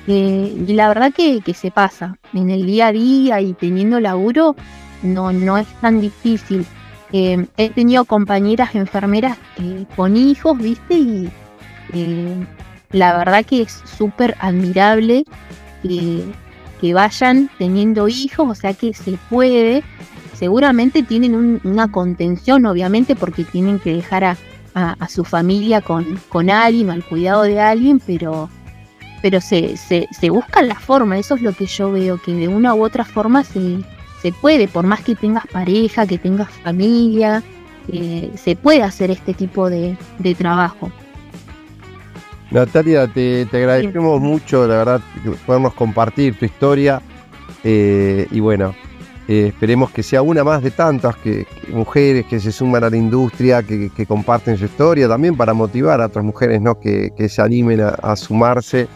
[0.06, 4.54] Eh, y la verdad que, se pasa en el día a día y teniendo laburo,
[5.02, 6.66] no, no es tan difícil.
[7.12, 9.38] Eh, he tenido compañeras enfermeras
[9.96, 10.94] con hijos, ¿viste?
[10.94, 11.30] Y
[12.94, 15.24] la verdad que es súper admirable
[15.82, 16.24] que,
[16.80, 19.82] que vayan teniendo hijos, o sea que se puede.
[20.34, 24.36] Seguramente tienen una contención, obviamente, porque tienen que dejar a,
[25.08, 28.48] su familia con, con alguien, al cuidado de alguien, pero,
[29.22, 32.48] pero se, se, se busca la forma, eso es lo que yo veo, que de
[32.48, 33.78] una u otra forma se,
[34.20, 37.42] se puede, por más que tengas pareja, que tengas familia,
[37.88, 40.90] eh, se puede hacer este tipo de, de trabajo.
[42.54, 45.00] Natalia, te, te agradecemos mucho, la verdad,
[45.44, 47.02] podernos compartir tu historia.
[47.64, 48.76] Eh, y bueno,
[49.26, 52.96] eh, esperemos que sea una más de tantas que, mujeres que se suman a la
[52.96, 56.78] industria, que, comparten su historia, también para motivar a otras mujeres ¿no?
[56.78, 58.86] que, se animen a, sumarse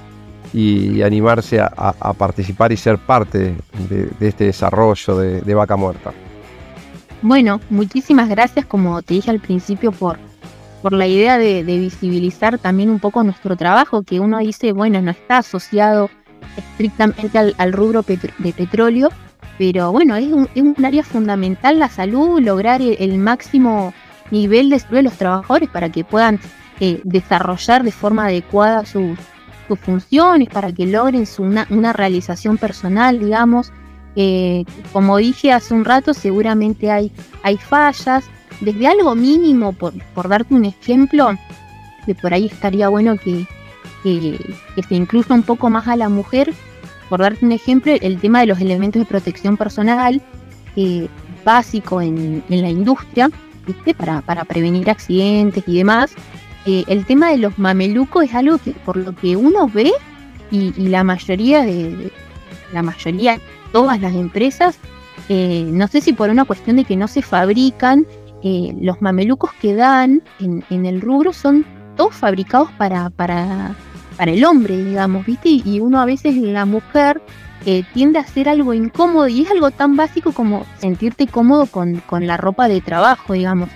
[0.53, 3.57] y, animarse a, participar y ser parte
[3.89, 6.13] de, este desarrollo de, Vaca Muerta.
[7.23, 10.17] Bueno, muchísimas gracias, como te dije al principio, por,
[10.83, 15.11] por la idea de, visibilizar también un poco nuestro trabajo, que uno dice, bueno, no
[15.11, 16.11] está asociado
[16.57, 19.11] estrictamente al, rubro de petróleo,
[19.59, 23.93] pero bueno, es un, área fundamental la salud, lograr el, máximo
[24.31, 26.39] nivel de, de los trabajadores para que puedan
[26.81, 29.19] eh, desarrollar de forma adecuada sus,
[29.81, 33.73] funciones, para que logren su, una, realización personal, digamos.
[34.17, 37.13] Eh, como dije hace un rato, seguramente hay,
[37.43, 38.25] hay fallas,
[38.61, 41.31] desde algo mínimo, por, por darte un ejemplo,
[42.07, 43.47] que por ahí estaría bueno que,
[44.03, 44.39] que,
[44.75, 46.53] que se incluya un poco más a la mujer,
[47.09, 50.21] por darte un ejemplo, el tema de los elementos de protección personal,
[50.77, 51.09] eh,
[51.45, 53.31] básico en, la industria,
[53.97, 56.15] Para, para, prevenir accidentes y demás.
[56.67, 59.93] Eh, el tema de los mamelucos es algo que por lo que uno ve
[60.51, 62.11] y, la mayoría de,
[62.73, 63.39] la mayoría
[63.73, 64.79] todas las empresas
[65.29, 68.07] eh, no sé si por una cuestión de que no se fabrican
[68.43, 71.67] los mamelucos que dan en, en, el rubro son
[71.97, 73.75] todos fabricados para, para
[74.19, 75.49] para el hombre, digamos, ¿viste?
[75.49, 77.23] Y uno a veces, la mujer,
[77.65, 82.03] eh, tiende a hacer algo incómodo y es algo tan básico como sentirte cómodo con,
[82.11, 83.71] la ropa de trabajo, digamos.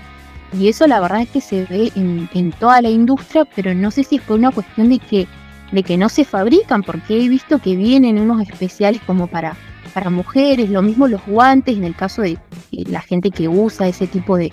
[0.59, 4.03] Y eso la verdad es que se ve en, toda la industria, pero no sé
[4.03, 5.29] si es por una cuestión de que,
[5.71, 9.57] de que no se fabrican, porque he visto que vienen unos especiales como para,
[9.95, 12.37] para mujeres, lo mismo los guantes, en el caso de
[12.73, 14.53] la gente que usa ese tipo de,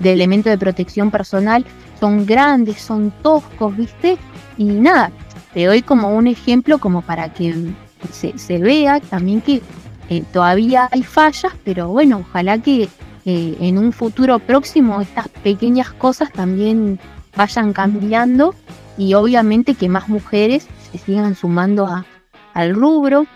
[0.00, 1.64] de elemento de protección personal,
[1.98, 4.18] son grandes, son toscos, ¿viste?
[4.58, 5.10] Y nada,
[5.54, 7.72] te doy como un ejemplo como para que
[8.12, 9.62] se, vea también que
[10.10, 12.88] eh, todavía hay fallas, pero bueno, ojalá que
[13.24, 17.00] eh, en un futuro próximo estas pequeñas cosas también
[17.36, 18.54] vayan cambiando
[18.98, 22.04] y obviamente que más mujeres se sigan sumando a,
[22.54, 23.26] al rubro.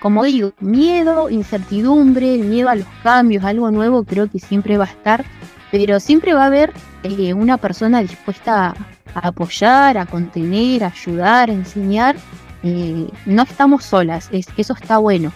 [0.00, 4.88] Como digo, miedo, incertidumbre, miedo a los cambios, algo nuevo creo que siempre va a
[4.88, 5.24] estar,
[5.70, 8.74] pero siempre va a haber eh, una persona dispuesta
[9.14, 12.16] a, apoyar, a contener, a ayudar, a enseñar.
[12.62, 15.32] Eh, no estamos solas, eso está bueno.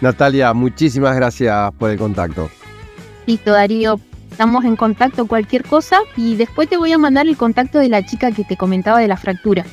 [0.00, 2.50] Natalia, muchísimas gracias por el contacto.
[3.26, 3.98] Listo, Darío,
[4.30, 8.04] estamos en contacto cualquier cosa y después te voy a mandar el contacto de la
[8.04, 9.64] chica que te comentaba de la fractura,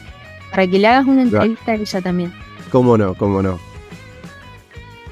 [0.50, 2.34] para que le hagas una entrevista a ella también.
[2.72, 3.59] Cómo no, cómo no.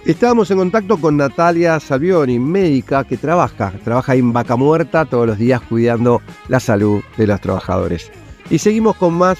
[0.05, 5.37] Estábamos en contacto con Natalia Salvioni, médica que trabaja, trabaja en Vaca Muerta todos los
[5.37, 8.11] días cuidando la salud de los trabajadores.
[8.49, 9.37] Y seguimos con más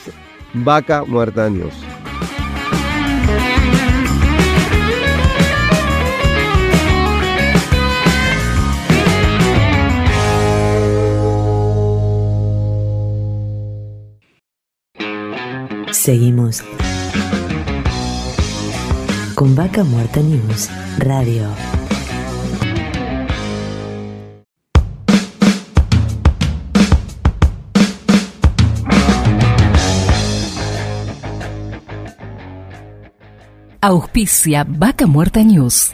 [0.54, 1.74] Vaca Muerta News.
[15.92, 16.64] Seguimos
[19.40, 21.48] con Vaca Muerta News Radio.
[33.80, 35.94] Auspicia Vaca Muerta News.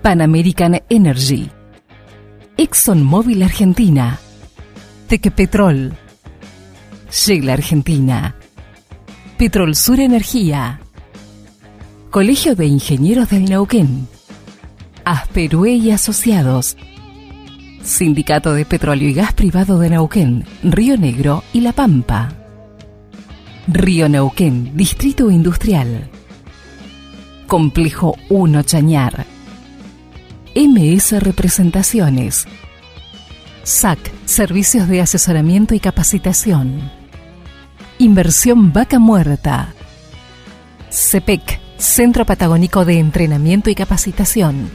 [0.00, 1.50] Pan American Energy.
[2.56, 4.18] ExxonMobil Argentina.
[5.08, 5.92] Tequepetrol.
[7.10, 8.34] Shell Argentina.
[9.36, 10.81] Petrol Sur Energía.
[12.12, 14.06] Colegio de Ingenieros del Neuquén,
[15.02, 16.76] Asperue y Asociados,
[17.82, 22.34] Sindicato de Petróleo y Gas Privado de Neuquén, Río Negro y La Pampa,
[23.66, 26.10] Río Neuquén, Distrito Industrial,
[27.46, 29.24] Complejo 1 Chañar,
[30.54, 32.44] MS Representaciones,
[33.62, 36.90] SAC, Servicios de Asesoramiento y Capacitación,
[37.96, 39.72] Inversión Vaca Muerta,
[40.90, 44.70] CEPEC, Centro Patagónico de Entrenamiento y Capacitación.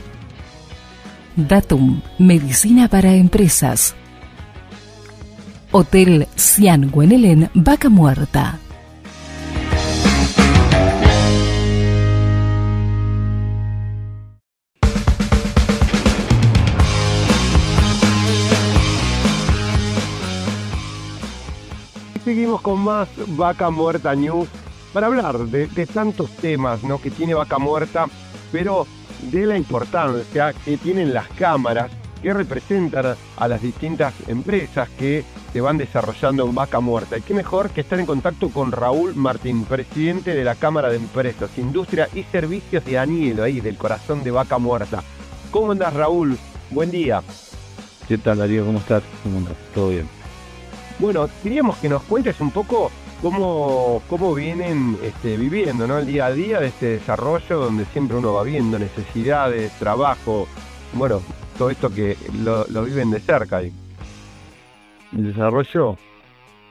[1.37, 3.95] Datum, Medicina para Empresas.
[5.71, 8.59] Hotel Cian Guenelén, Vaca Muerta.
[22.25, 24.49] Seguimos con más Vaca Muerta News
[24.97, 26.99] para hablar de, de tantos temas ¿no?
[26.99, 28.07] que tiene Vaca Muerta,
[28.51, 28.87] pero
[29.31, 35.61] de la importancia que tienen las cámaras que representan a las distintas empresas que se
[35.61, 37.15] van desarrollando en Vaca Muerta.
[37.15, 40.95] Y qué mejor que estar en contacto con Raúl Martín, presidente de la Cámara de
[40.95, 45.03] Empresas, Industria y Servicios de Anielo, ahí del corazón de Vaca Muerta.
[45.51, 46.39] ¿Cómo andas, Raúl?
[46.71, 47.21] Buen día.
[48.07, 48.65] ¿Qué tal, Darío?
[48.65, 49.03] ¿Cómo estás?
[49.21, 49.53] ¿Cómo andas?
[49.75, 50.09] ¿Todo bien?
[50.97, 52.89] Bueno, queríamos que nos cuentes un poco
[53.21, 55.97] cómo, cómo vienen este, viviendo ¿no?
[55.97, 60.47] el día a día de este desarrollo donde siempre uno va viendo necesidades, trabajo,
[60.93, 61.21] bueno,
[61.57, 63.57] todo esto que lo, viven de cerca.
[63.57, 63.71] ahí.
[65.13, 65.97] El desarrollo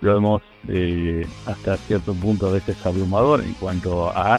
[0.01, 4.39] lo vemos eh, hasta cierto punto a veces abrumador en cuanto a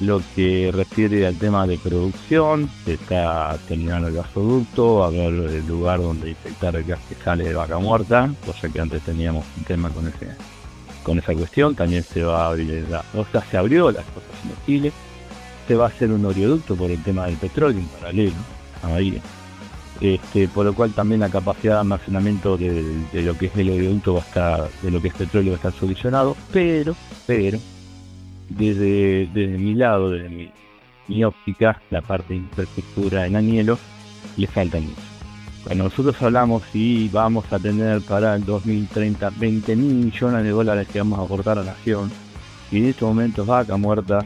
[0.00, 6.00] lo que refiere al tema de producción, está terminando el gasoducto, a ver el lugar
[6.00, 9.90] donde infectar el gas que sale de vaca muerta, cosa que antes teníamos un tema
[9.90, 10.26] con ese
[11.08, 14.48] con esa cuestión, también se va a abrir la, o sea, se abrió la exportación
[14.50, 14.92] de Chile,
[15.66, 18.36] se va a hacer un oleoducto por el tema del petróleo en paralelo,
[18.82, 19.20] ahí,
[20.02, 23.70] este, por lo cual también la capacidad de almacenamiento de, de lo que es el
[23.70, 26.94] oleoducto va a estar, de lo que es petróleo va a estar solucionado, pero,
[27.26, 27.58] pero,
[28.50, 30.50] desde, desde mi lado, desde mi,
[31.08, 33.78] mi óptica, la parte de infraestructura en Anielo,
[34.36, 35.07] le falta mucho.
[35.64, 40.88] Cuando nosotros hablamos y vamos a tener para el 2030 20 mil millones de dólares
[40.88, 42.10] que vamos a aportar a la nación,
[42.70, 44.24] y en estos momentos vaca muerta,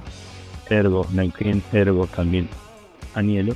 [0.69, 2.49] ergo, Neuquén, ergo también,
[3.15, 3.55] Anielo,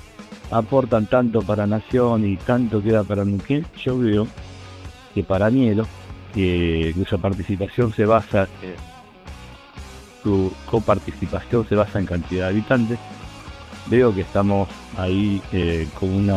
[0.51, 4.27] aportan tanto para Nación y tanto queda para Neuquén, yo veo
[5.15, 5.86] que para Anielo,
[6.35, 8.48] que cuya participación se basa
[10.27, 12.98] su coparticipación se basa en cantidad de habitantes,
[13.89, 16.31] veo que estamos ahí eh, con,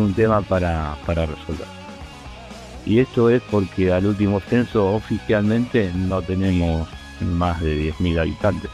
[0.00, 1.66] un tema para, para resolver.
[2.86, 6.88] Y esto es porque al último censo oficialmente no tenemos
[7.20, 8.70] más de 10.000 habitantes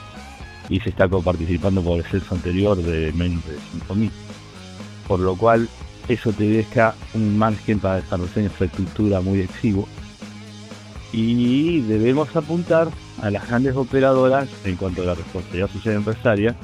[0.68, 3.56] y se está coparticipando por el censo anterior de menos de
[3.88, 4.10] 5.000.
[5.06, 5.68] Por lo cual
[6.08, 9.86] eso te deja un margen para desarrollar infraestructura muy exiguo
[11.12, 12.88] y debemos apuntar
[13.20, 16.56] a las grandes operadoras en cuanto a la responsabilidad social empresaria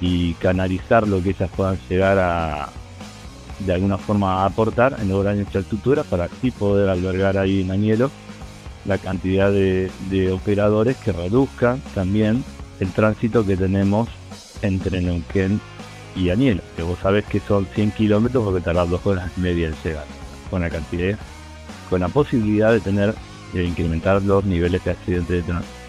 [0.00, 2.68] y canalizar lo que ellas puedan llegar a
[3.58, 8.10] de alguna forma aportar en lograr infraestructura para así poder albergar ahí en Añelo
[8.86, 12.42] la cantidad de, de operadores que reduzcan también
[12.80, 14.08] el tránsito que tenemos
[14.62, 15.60] entre Neuquén
[16.16, 19.68] y Añelo, que vos sabés que son 100 kilómetros porque tardás dos horas y media
[19.68, 20.06] en llegar,
[20.50, 21.18] con la cantidad,
[21.88, 23.14] con la posibilidad de tener,
[23.52, 25.79] de incrementar los niveles de accidentes de tránsito.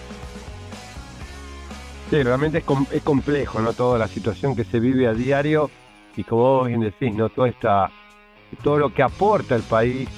[2.11, 3.71] Sí, realmente es, com- es complejo, ¿no?
[3.71, 5.71] Toda la situación que se vive a diario
[6.17, 7.29] y como vos bien decís, ¿no?
[7.29, 7.89] Toda esta,
[8.61, 10.09] todo lo que aporta el país,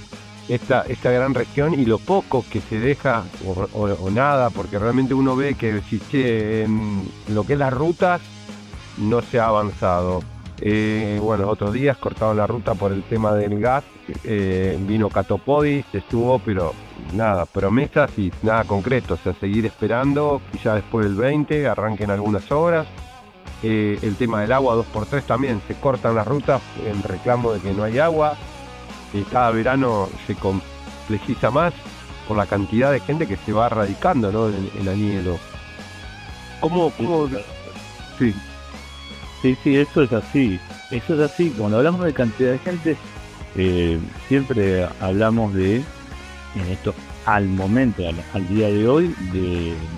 [0.50, 5.36] esta, esta gran región y lo poco que se deja o, nada, porque realmente uno
[5.36, 8.22] ve que si en lo que es las rutas
[8.98, 10.22] no se ha avanzado.
[10.62, 13.84] Eh, bueno, otros días cortaron la ruta por el tema del gas,
[14.24, 16.74] eh, vino Catopodis, estuvo, pero
[17.14, 22.50] nada, promesas y nada concreto, o sea, seguir esperando, quizá después del 20 arranquen algunas
[22.52, 22.88] obras.
[23.62, 27.74] Eh, el tema del agua 2x3 también, se cortan las rutas en reclamo de que
[27.74, 28.36] no hay agua.
[29.14, 31.74] Eh, cada verano se complejiza más
[32.28, 34.48] por la cantidad de gente que se va radicando ¿no?
[34.50, 35.38] en, en Anielo.
[36.60, 37.28] ¿Cómo, cómo-
[38.20, 38.34] Sí,
[39.42, 40.58] Sí, sí, eso es así.
[40.90, 41.50] Eso es así.
[41.58, 42.96] Cuando hablamos de cantidad de gente,
[43.58, 44.00] eh,
[44.30, 45.84] siempre hablamos de,
[46.56, 46.94] en esto,
[47.26, 48.04] al momento,
[48.34, 49.16] al, día de hoy,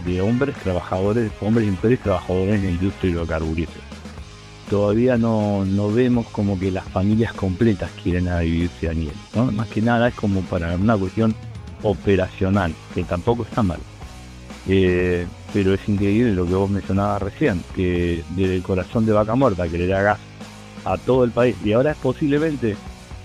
[0.06, 3.86] de, hombres trabajadores, hombres y mujeres trabajadores en la industria hidrocarburífera.
[4.69, 9.15] Todavía no, no vemos como que las familias completas quieren a vivirse a nivel.
[9.36, 9.52] ¿no?
[9.52, 11.36] Más que nada es como para una cuestión
[11.84, 13.80] operacional, que tampoco está mal.
[14.68, 19.36] Eh, pero es increíble lo que vos mencionabas recién, que desde el corazón de Vaca
[19.36, 20.19] Muerta, que le da gas
[20.84, 22.76] a todo el país, y ahora es posiblemente,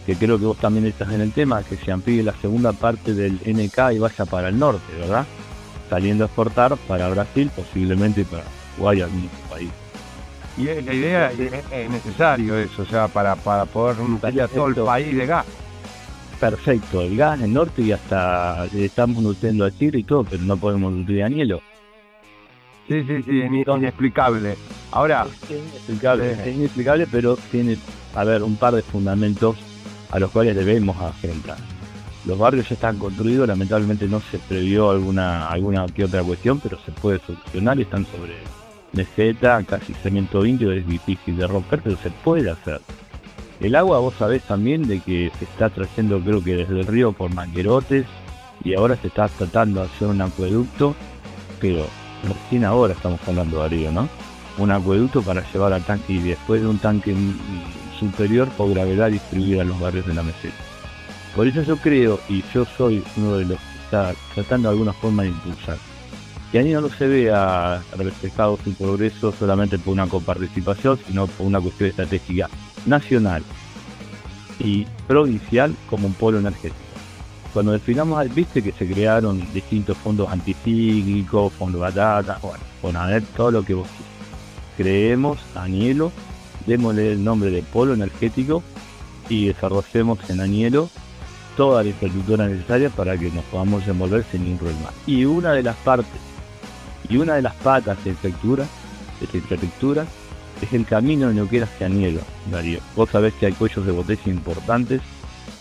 [0.06, 3.14] que creo que vos también estás en el tema, que se amplíe la segunda parte
[3.14, 5.26] del NK y vaya para el norte, ¿verdad?
[5.88, 8.44] Saliendo a exportar para Brasil, posiblemente para
[8.76, 9.70] Uruguay, algún otro país.
[10.58, 11.40] y es- la idea es,
[11.70, 15.46] es necesario eso, o sea, para, para poder nutrir a todo el país de gas.
[16.38, 20.42] Perfecto, el gas en el norte y hasta estamos nutriendo a Chile y todo, pero
[20.42, 21.60] no podemos nutrir a Nielo.
[22.88, 24.56] Sí, sí, sí, in- inexplicable.
[24.90, 26.40] Ahora, Es inexplicable, Sí.
[26.50, 27.76] es inexplicable, pero tiene,
[28.14, 29.56] a ver, un par de fundamentos
[30.10, 31.58] a los cuales debemos afrontar.
[32.26, 36.78] los barrios ya están construidos, lamentablemente no se previó alguna, alguna que otra cuestión, pero
[36.84, 38.34] se puede solucionar, están sobre
[38.92, 42.80] meseta, casi cemento índigo, es difícil de romper, pero se puede hacer.
[43.60, 47.12] El agua, vos sabés también de que se está trayendo, creo que desde el río
[47.12, 48.06] por manguerotes,
[48.64, 50.94] y ahora se está tratando de hacer un acueducto,
[51.60, 51.86] pero
[52.26, 54.08] recién ahora estamos hablando de río, ¿no?
[54.58, 57.14] Un acueducto para llevar al tanque y después de un tanque
[58.00, 60.56] superior por gravedad distribuir a los barrios de la meseta.
[61.36, 64.92] Por eso yo creo, y yo soy uno de los que está tratando de alguna
[64.92, 65.78] forma de impulsar,
[66.50, 71.60] que ahí no se vea reflejado su progreso solamente por una coparticipación, sino por una
[71.60, 72.48] cuestión estratégica
[72.86, 73.44] nacional
[74.58, 76.74] y provincial como un polo energético.
[77.52, 82.38] Cuando definamos, viste que se crearon distintos fondos anticíclicos, fondos batata,
[82.82, 84.10] bueno, ver todo lo que vos quieras.
[84.76, 86.12] Creemos, Anielo,
[86.66, 88.62] démosle el nombre de polo energético
[89.28, 90.90] y desarrollemos en Anielo
[91.56, 94.90] toda la infraestructura necesaria para que nos podamos desenvolver sin ningún problema.
[95.06, 96.20] Y una de las partes
[97.08, 98.66] y una de las patas de infraestructura,
[99.20, 100.06] de infraestructura
[100.62, 102.20] es el camino de Neuquén hacia Anielo,
[102.50, 102.80] Darío.
[102.94, 105.00] Vos sabés que hay cuellos de botella importantes,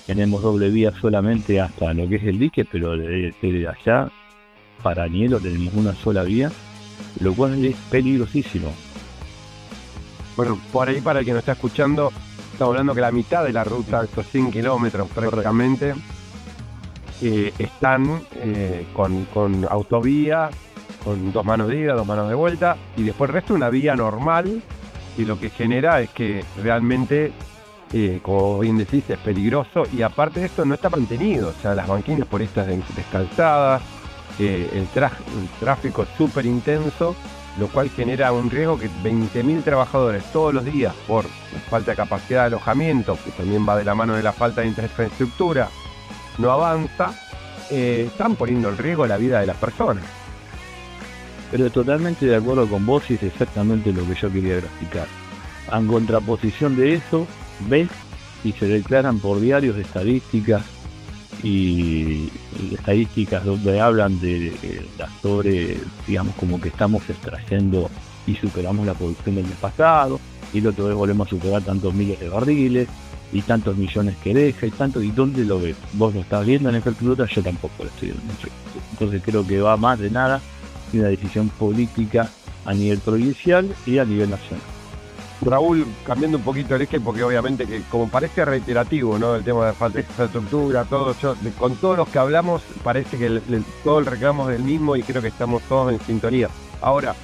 [0.05, 4.11] tenemos doble vía solamente hasta lo que es el dique, pero desde allá
[4.81, 6.51] para Anielo tenemos una sola vía,
[7.19, 8.73] lo cual es peligrosísimo.
[10.39, 12.13] Bueno, por ahí para el que nos está escuchando,
[12.53, 15.93] estamos hablando que la mitad de la ruta, estos 100 kilómetros prácticamente,
[17.21, 20.49] eh, están eh, con, con autovía,
[21.03, 23.97] con dos manos de ida, dos manos de vuelta, y después el resto una vía
[23.97, 24.63] normal
[25.17, 27.33] y lo que genera es que realmente,
[27.91, 31.75] eh, como bien decís, es peligroso y aparte de esto no está mantenido, o sea,
[31.75, 33.81] las banquinas por estas descalzadas,
[34.39, 34.87] eh, el,
[35.59, 37.13] tráfico súper intenso,
[37.59, 41.25] lo cual genera un riesgo que 20.000 trabajadores todos los días por
[41.69, 44.67] falta de capacidad de alojamiento, que también va de la mano de la falta de
[44.67, 45.69] infraestructura,
[46.37, 47.13] no avanza,
[47.69, 50.05] eh, están poniendo en riesgo la vida de las personas.
[51.51, 55.07] Pero totalmente de acuerdo con vos y es exactamente lo que yo quería graficar.
[55.71, 57.27] En contraposición de eso,
[57.67, 57.89] ves
[58.43, 60.63] y se declaran por diarios estadísticas
[61.43, 62.29] y,
[62.71, 64.53] estadísticas donde hablan de,
[65.21, 67.89] sobre, digamos, como que estamos extrayendo
[68.27, 70.19] y superamos la producción del mes pasado,
[70.53, 72.87] y lo otro vez volvemos a superar tantos miles de barriles,
[73.31, 75.75] y tantos millones que deja, y tanto, ¿y dónde lo ves?
[75.93, 78.33] Vos lo estás viendo en el calculador, yo tampoco lo estoy viendo.
[78.91, 80.41] Entonces creo que va más de nada
[80.91, 82.29] y una decisión política
[82.65, 84.78] a nivel provincial y a nivel nacional.
[85.41, 89.35] Raúl, cambiando un poquito el eje, porque obviamente que como parece reiterativo, ¿no?
[89.35, 91.15] El tema de falta de infraestructura, todo,
[91.57, 93.41] con todos los que hablamos, parece que
[93.83, 96.49] todo el reclamo es del mismo y creo que estamos todos en sintonía.
[96.81, 97.15] Ahora,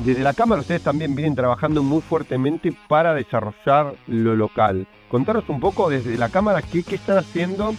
[0.00, 4.86] desde la Cámara ustedes también vienen trabajando muy fuertemente para desarrollar lo local.
[5.10, 7.74] Contaros un poco desde la Cámara qué, están haciendo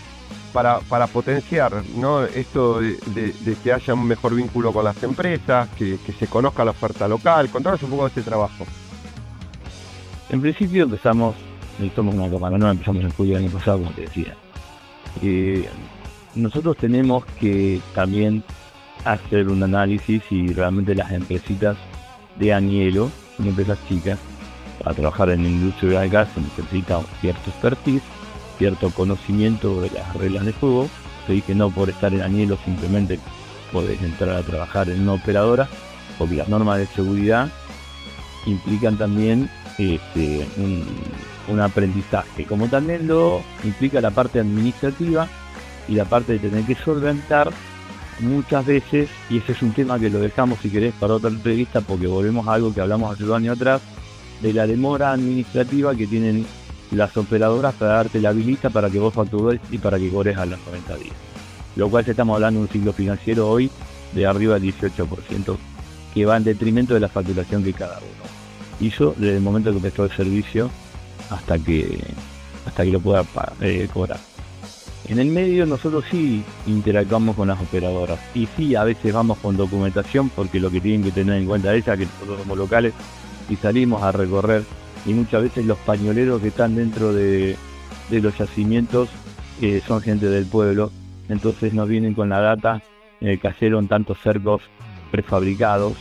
[0.51, 2.23] para, para potenciar ¿no?
[2.23, 7.07] esto de, que haya un mejor vínculo con las empresas, que, se conozca la oferta
[7.07, 7.49] local.
[7.49, 8.65] Contanos un poco de este trabajo.
[10.29, 11.35] En principio empezamos,
[11.95, 14.35] somos una cámara no empezamos en julio del año pasado, como te decía.
[15.21, 15.67] Eh,
[16.35, 18.43] nosotros tenemos que también
[19.05, 21.77] hacer un análisis y realmente las empresitas
[22.37, 24.19] de Anielo, son empresas chicas,
[24.83, 28.03] para trabajar en la industria del gas se necesita cierto expertise
[28.57, 30.89] cierto conocimiento de las reglas de juego.
[31.25, 33.19] Te dije no por estar en Anielo simplemente
[33.71, 35.67] podés entrar a trabajar en una operadora,
[36.17, 37.49] porque las normas de seguridad
[38.45, 45.27] implican también este, un, aprendizaje, como también lo implica la parte administrativa
[45.87, 47.51] y la parte de tener que solventar
[48.19, 51.81] muchas veces, y ese es un tema que lo dejamos si querés para otra entrevista,
[51.81, 53.81] porque volvemos a algo que hablamos hace dos años atrás,
[54.41, 56.45] de la demora administrativa que tienen
[56.91, 60.45] las operadoras para darte la habilita para que vos factures y para que cobres a
[60.45, 61.15] los 90 días.
[61.75, 63.69] Lo cual estamos hablando de un ciclo financiero hoy
[64.13, 65.57] de arriba del 18%,
[66.13, 68.26] que va en detrimento de la facturación que cada uno
[68.79, 70.69] hizo desde el momento que prestó el servicio
[71.29, 71.99] hasta que
[72.65, 73.25] hasta que lo pueda
[73.61, 74.19] eh, cobrar.
[75.07, 79.55] En el medio nosotros sí interactuamos con las operadoras y sí a veces vamos con
[79.55, 82.93] documentación porque lo que tienen que tener en cuenta es que nosotros somos locales
[83.49, 84.63] y salimos a recorrer
[85.05, 87.55] y muchas veces los pañoleros que están dentro de,
[88.11, 89.07] los yacimientos
[89.61, 90.91] eh, son gente del pueblo,
[91.29, 92.81] entonces nos vienen con la data
[93.19, 94.61] eh, cayeron tantos cercos
[95.11, 95.93] prefabricados,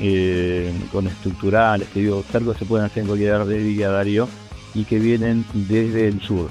[0.00, 4.28] eh, con estructurales, que digo, cercos se pueden hacer en cualquier día Darío,
[4.74, 6.50] y que vienen desde el sur.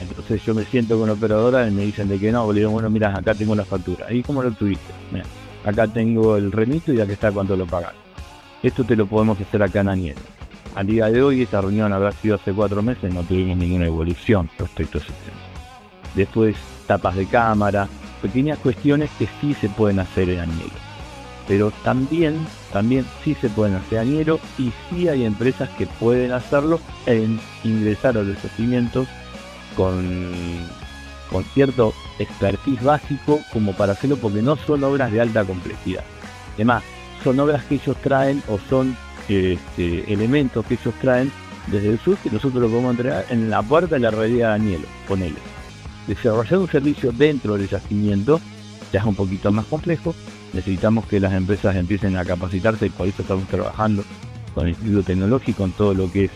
[0.00, 2.90] Entonces yo me siento con la operadora y me dicen de que no, le bueno,
[2.90, 4.12] mira, acá tengo la factura.
[4.12, 4.92] ¿Y cómo lo tuviste?
[5.64, 7.94] acá tengo el remito y acá está cuánto lo pagas.
[8.62, 10.16] Esto te lo podemos hacer acá en Aniel.
[10.76, 14.48] Al día de hoy, esta reunión habrá sido hace cuatro meses, no tuvimos ninguna evolución
[14.58, 15.38] respecto a ese tema.
[16.14, 16.56] Después,
[16.86, 17.88] tapas de cámara,
[18.22, 20.85] pequeñas cuestiones que sí se pueden hacer en Añelo.
[21.48, 26.80] Pero también, también sí se pueden hacer Añelo y sí hay empresas que pueden hacerlo
[27.06, 29.06] en ingresar a los yacimientos
[29.76, 30.66] con,
[31.30, 36.04] con cierto expertise básico como para hacerlo porque no son obras de alta complejidad.
[36.54, 36.82] Además,
[37.22, 38.96] son obras que ellos traen o son
[39.28, 41.30] este, elementos que ellos traen
[41.68, 44.58] desde el sur que nosotros lo podemos entregar en la puerta de la realidad de
[44.58, 45.36] Danielo, ponele.
[46.06, 48.40] Desarrollar un servicio dentro del yacimiento
[48.92, 50.14] ya es un poquito más complejo.
[50.56, 54.02] Necesitamos que las empresas empiecen a capacitarse y por eso estamos trabajando
[54.54, 56.30] con el Instituto Tecnológico en todo lo que es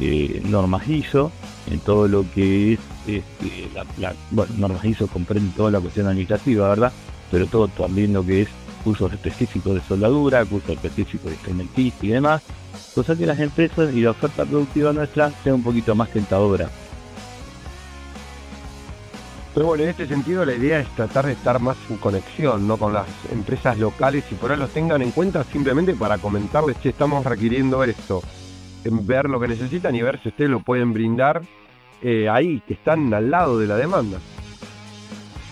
[0.00, 1.32] eh, normas ISO,
[1.68, 2.78] en todo lo que es,
[3.08, 3.68] este,
[3.98, 6.92] la, bueno, normas ISO comprende toda la cuestión administrativa, ¿verdad?
[7.32, 8.48] Pero todo también lo que es
[8.84, 12.42] cursos específicos de soldadura, cursos específicos de cementista y demás,
[12.94, 16.70] cosa que las empresas y la oferta productiva nuestra sea un poquito más tentadora.
[19.58, 22.76] Pero bueno, en este sentido la idea es tratar de estar más en conexión ¿no?
[22.76, 26.90] con las empresas locales y por ahí los tengan en cuenta simplemente para comentarles que
[26.90, 28.22] estamos requiriendo esto,
[28.84, 31.42] en ver lo que necesitan y ver si ustedes lo pueden brindar
[32.02, 34.18] eh, ahí, que están al lado de la demanda.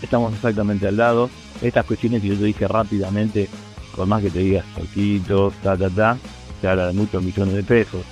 [0.00, 1.28] Estamos exactamente al lado,
[1.60, 3.48] estas cuestiones que yo te dije rápidamente,
[3.96, 6.16] por más que te digas poquitos, ta, ta, ta,
[6.60, 8.04] se habla de muchos millones de pesos.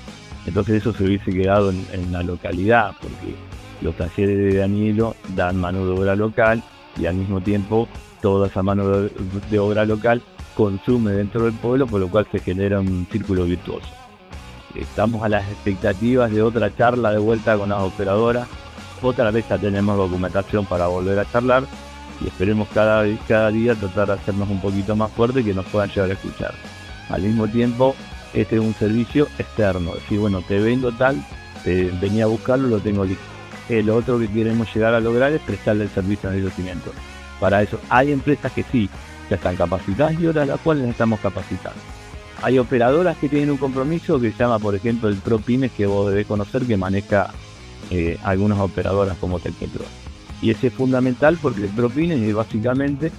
[0.44, 3.36] Entonces eso se hubiese quedado en, la localidad, porque
[3.80, 6.62] los talleres de Danilo dan mano de obra local
[6.98, 7.88] y al mismo tiempo
[8.20, 10.22] toda esa mano de, obra local
[10.56, 13.88] consume dentro del pueblo, por lo cual se genera un círculo virtuoso.
[14.74, 18.48] Estamos a las expectativas de otra charla de vuelta con las operadoras.
[19.02, 21.64] Otra vez ya tenemos documentación para volver a charlar
[22.20, 25.66] y esperemos cada, cada día tratar de hacernos un poquito más fuerte y que nos
[25.66, 26.55] puedan llegar a escuchar.
[27.10, 27.94] Al mismo tiempo,
[28.32, 31.22] este es un servicio externo, es decir, bueno, te vendo tal,
[31.62, 33.34] te venía a buscarlo, lo tengo listo.
[33.69, 36.93] El otro que queremos llegar a lograr es prestarle el servicio de conocimiento.
[37.41, 38.89] Para eso hay empresas que sí,
[39.31, 41.78] ya están capacitadas y otras las cuales estamos capacitando.
[42.43, 46.11] Hay operadoras que tienen un compromiso que se llama, por ejemplo, el ProPymes, que vos
[46.11, 47.31] debés conocer, que maneja
[47.91, 49.85] eh, algunas operadoras como Tecnipro.
[50.43, 53.11] Y ese es fundamental porque el ProPymes es básicamente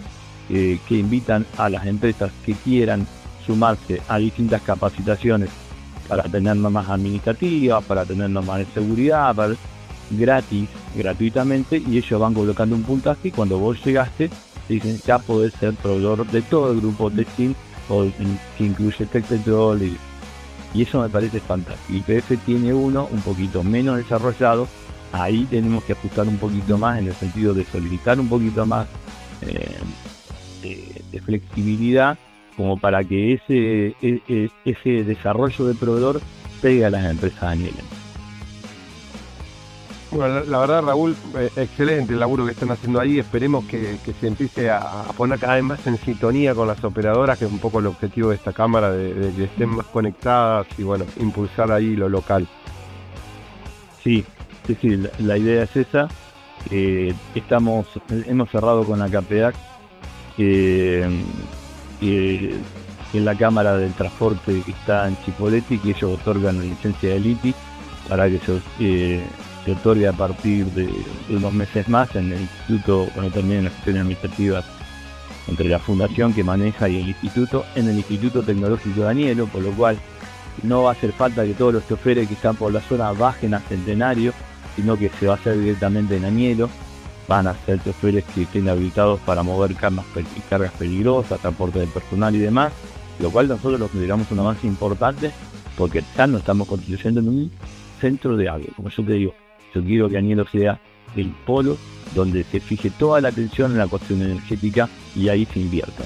[0.50, 3.08] eh, que invitan a las empresas que quieran
[3.46, 5.50] sumarse a distintas capacitaciones
[6.08, 9.36] para tener normas administrativas, para tener normas de seguridad,
[10.11, 14.30] gratis, gratuitamente, y ellos van colocando un puntaje y cuando vos llegaste,
[14.69, 17.56] dicen ya podés ser proveedor de todo el grupo de Steam,
[17.90, 18.06] o,
[18.57, 19.98] que incluye Tech Petrol, y,
[20.73, 21.94] y eso me parece fantástico.
[21.94, 24.68] Y PF tiene uno un poquito menos desarrollado,
[25.11, 28.88] ahí tenemos que ajustar un poquito más en el sentido de solicitar un poquito más
[29.41, 29.77] eh,
[30.61, 32.18] de, flexibilidad
[32.57, 36.22] como para que ese, e, e, ese desarrollo de proveedor
[36.61, 37.95] pegue a las empresas Daniela.
[40.11, 43.19] Bueno, la, verdad, Raúl, eh, excelente el laburo que están haciendo ahí.
[43.19, 47.45] Esperemos que, se empiece a, poner cada vez más en sintonía con las operadoras, que
[47.45, 51.06] es un poco el objetivo de esta cámara, de, que estén más conectadas y, bueno,
[51.19, 52.48] impulsar ahí lo local.
[54.03, 54.23] Sí,
[54.68, 56.07] sí, sí, la, idea es esa.
[56.69, 59.56] Eh, estamos, hemos cerrado con la CAPEAC
[60.38, 61.03] que
[63.14, 67.19] en la Cámara del Transporte que está en Chipoletti, que ellos otorgan la licencia de
[67.19, 67.56] LITI
[68.10, 69.23] para que se, eh,
[69.66, 70.90] se a partir de,
[71.30, 74.66] unos meses más en el instituto, cuando terminen las cuestiones administrativas
[75.48, 79.62] entre la fundación que maneja y el instituto, en el Instituto Tecnológico de Danielo, por
[79.62, 79.98] lo cual
[80.64, 83.54] no va a hacer falta que todos los choferes que están por la zona bajen
[83.54, 84.34] a Centenario,
[84.76, 86.70] sino que se va a hacer directamente en Anielo
[87.28, 90.06] van a ser choferes que estén habilitados para mover cargas,
[90.50, 92.72] cargas peligrosas, transporte de personal y demás,
[93.20, 95.32] lo cual nosotros lo consideramos un avance importante
[95.76, 97.52] porque ya no estamos construyendo en un
[98.00, 98.68] centro de agua.
[98.76, 99.34] Como yo te digo,
[99.76, 100.80] yo quiero que Anielo sea
[101.15, 101.77] el polo
[102.14, 106.03] donde se fije toda la atención en la cuestión energética y ahí se invierta.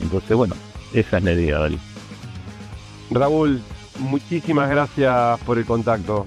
[0.00, 0.54] Entonces, bueno,
[0.92, 1.78] esa es la idea, Dali.
[3.10, 3.60] Raúl,
[3.98, 6.26] muchísimas gracias por el contacto.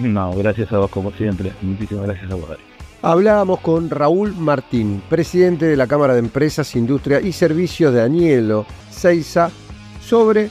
[0.00, 1.52] No, gracias a vos como siempre.
[1.62, 2.62] Muchísimas gracias a vos, Dali.
[3.02, 8.64] Hablábamos con Raúl Martín, presidente de la Cámara de Empresas, Industria y Servicios de Anielo,
[8.90, 9.50] Seiza,
[10.00, 10.48] sobre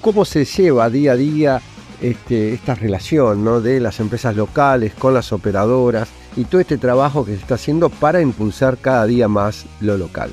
[0.00, 1.60] cómo se lleva día a día
[2.00, 7.32] este, esta relación de las empresas locales con las operadoras y todo este trabajo que
[7.32, 10.30] se está haciendo para impulsar cada día más lo local.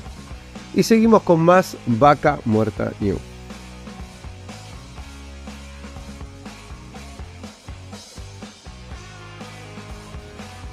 [0.74, 3.20] Y seguimos con más Vaca Muerta News.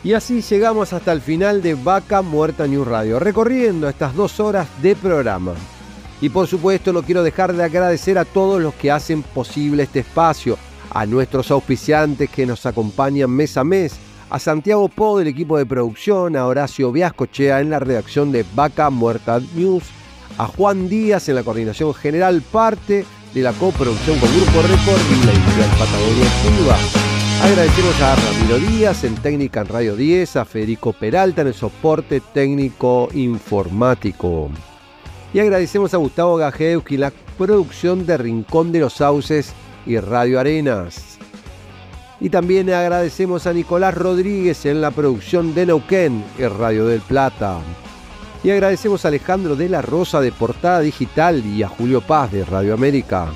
[0.04, 4.68] Y así llegamos hasta el final de Vaca Muerta New Radio, recorriendo estas dos horas
[4.82, 5.54] de programa.
[6.22, 10.00] Y por supuesto no quiero dejar de agradecer a todos los que hacen posible este
[10.00, 10.58] espacio,
[10.94, 13.96] a nuestros auspiciantes que nos acompañan mes a mes,
[14.30, 18.90] a Santiago Po del equipo de producción, a Horacio Viascochea en la redacción de Vaca
[18.90, 19.84] Muerta News,
[20.38, 25.26] a Juan Díaz en la coordinación general, parte de la coproducción con Grupo Record y
[25.26, 26.78] la editorial Patagonia Silva.
[27.44, 32.22] Agradecemos a Ramiro Díaz en técnica en Radio 10, a Federico Peralta en el soporte
[32.34, 34.50] técnico informático.
[35.34, 39.54] Y agradecemos a Gustavo Gajewski en la producción de Rincón de los Sauces
[39.86, 41.18] y Radio Arenas.
[42.20, 47.60] Y también agradecemos a Nicolás Rodríguez en la producción de Neuquén y Radio del Plata.
[48.44, 52.46] Y agradecemos a Alejandro de la Rosa de Portada Digital y a Julio Paz de
[52.46, 53.28] Radio América.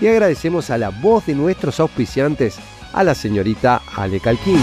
[0.00, 2.58] Y agradecemos a la voz de nuestros auspiciantes,
[2.92, 4.60] a la señorita Ale Calquín.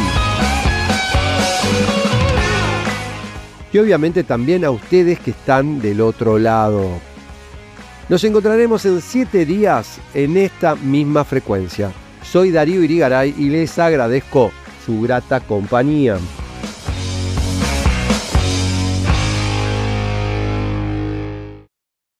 [3.71, 6.89] Y obviamente también a ustedes que están del otro lado.
[8.07, 11.91] Nos encontraremos en 7 días en esta misma frecuencia.
[12.21, 14.51] Soy Darío Irigaray y les agradezco
[14.85, 16.17] su grata compañía.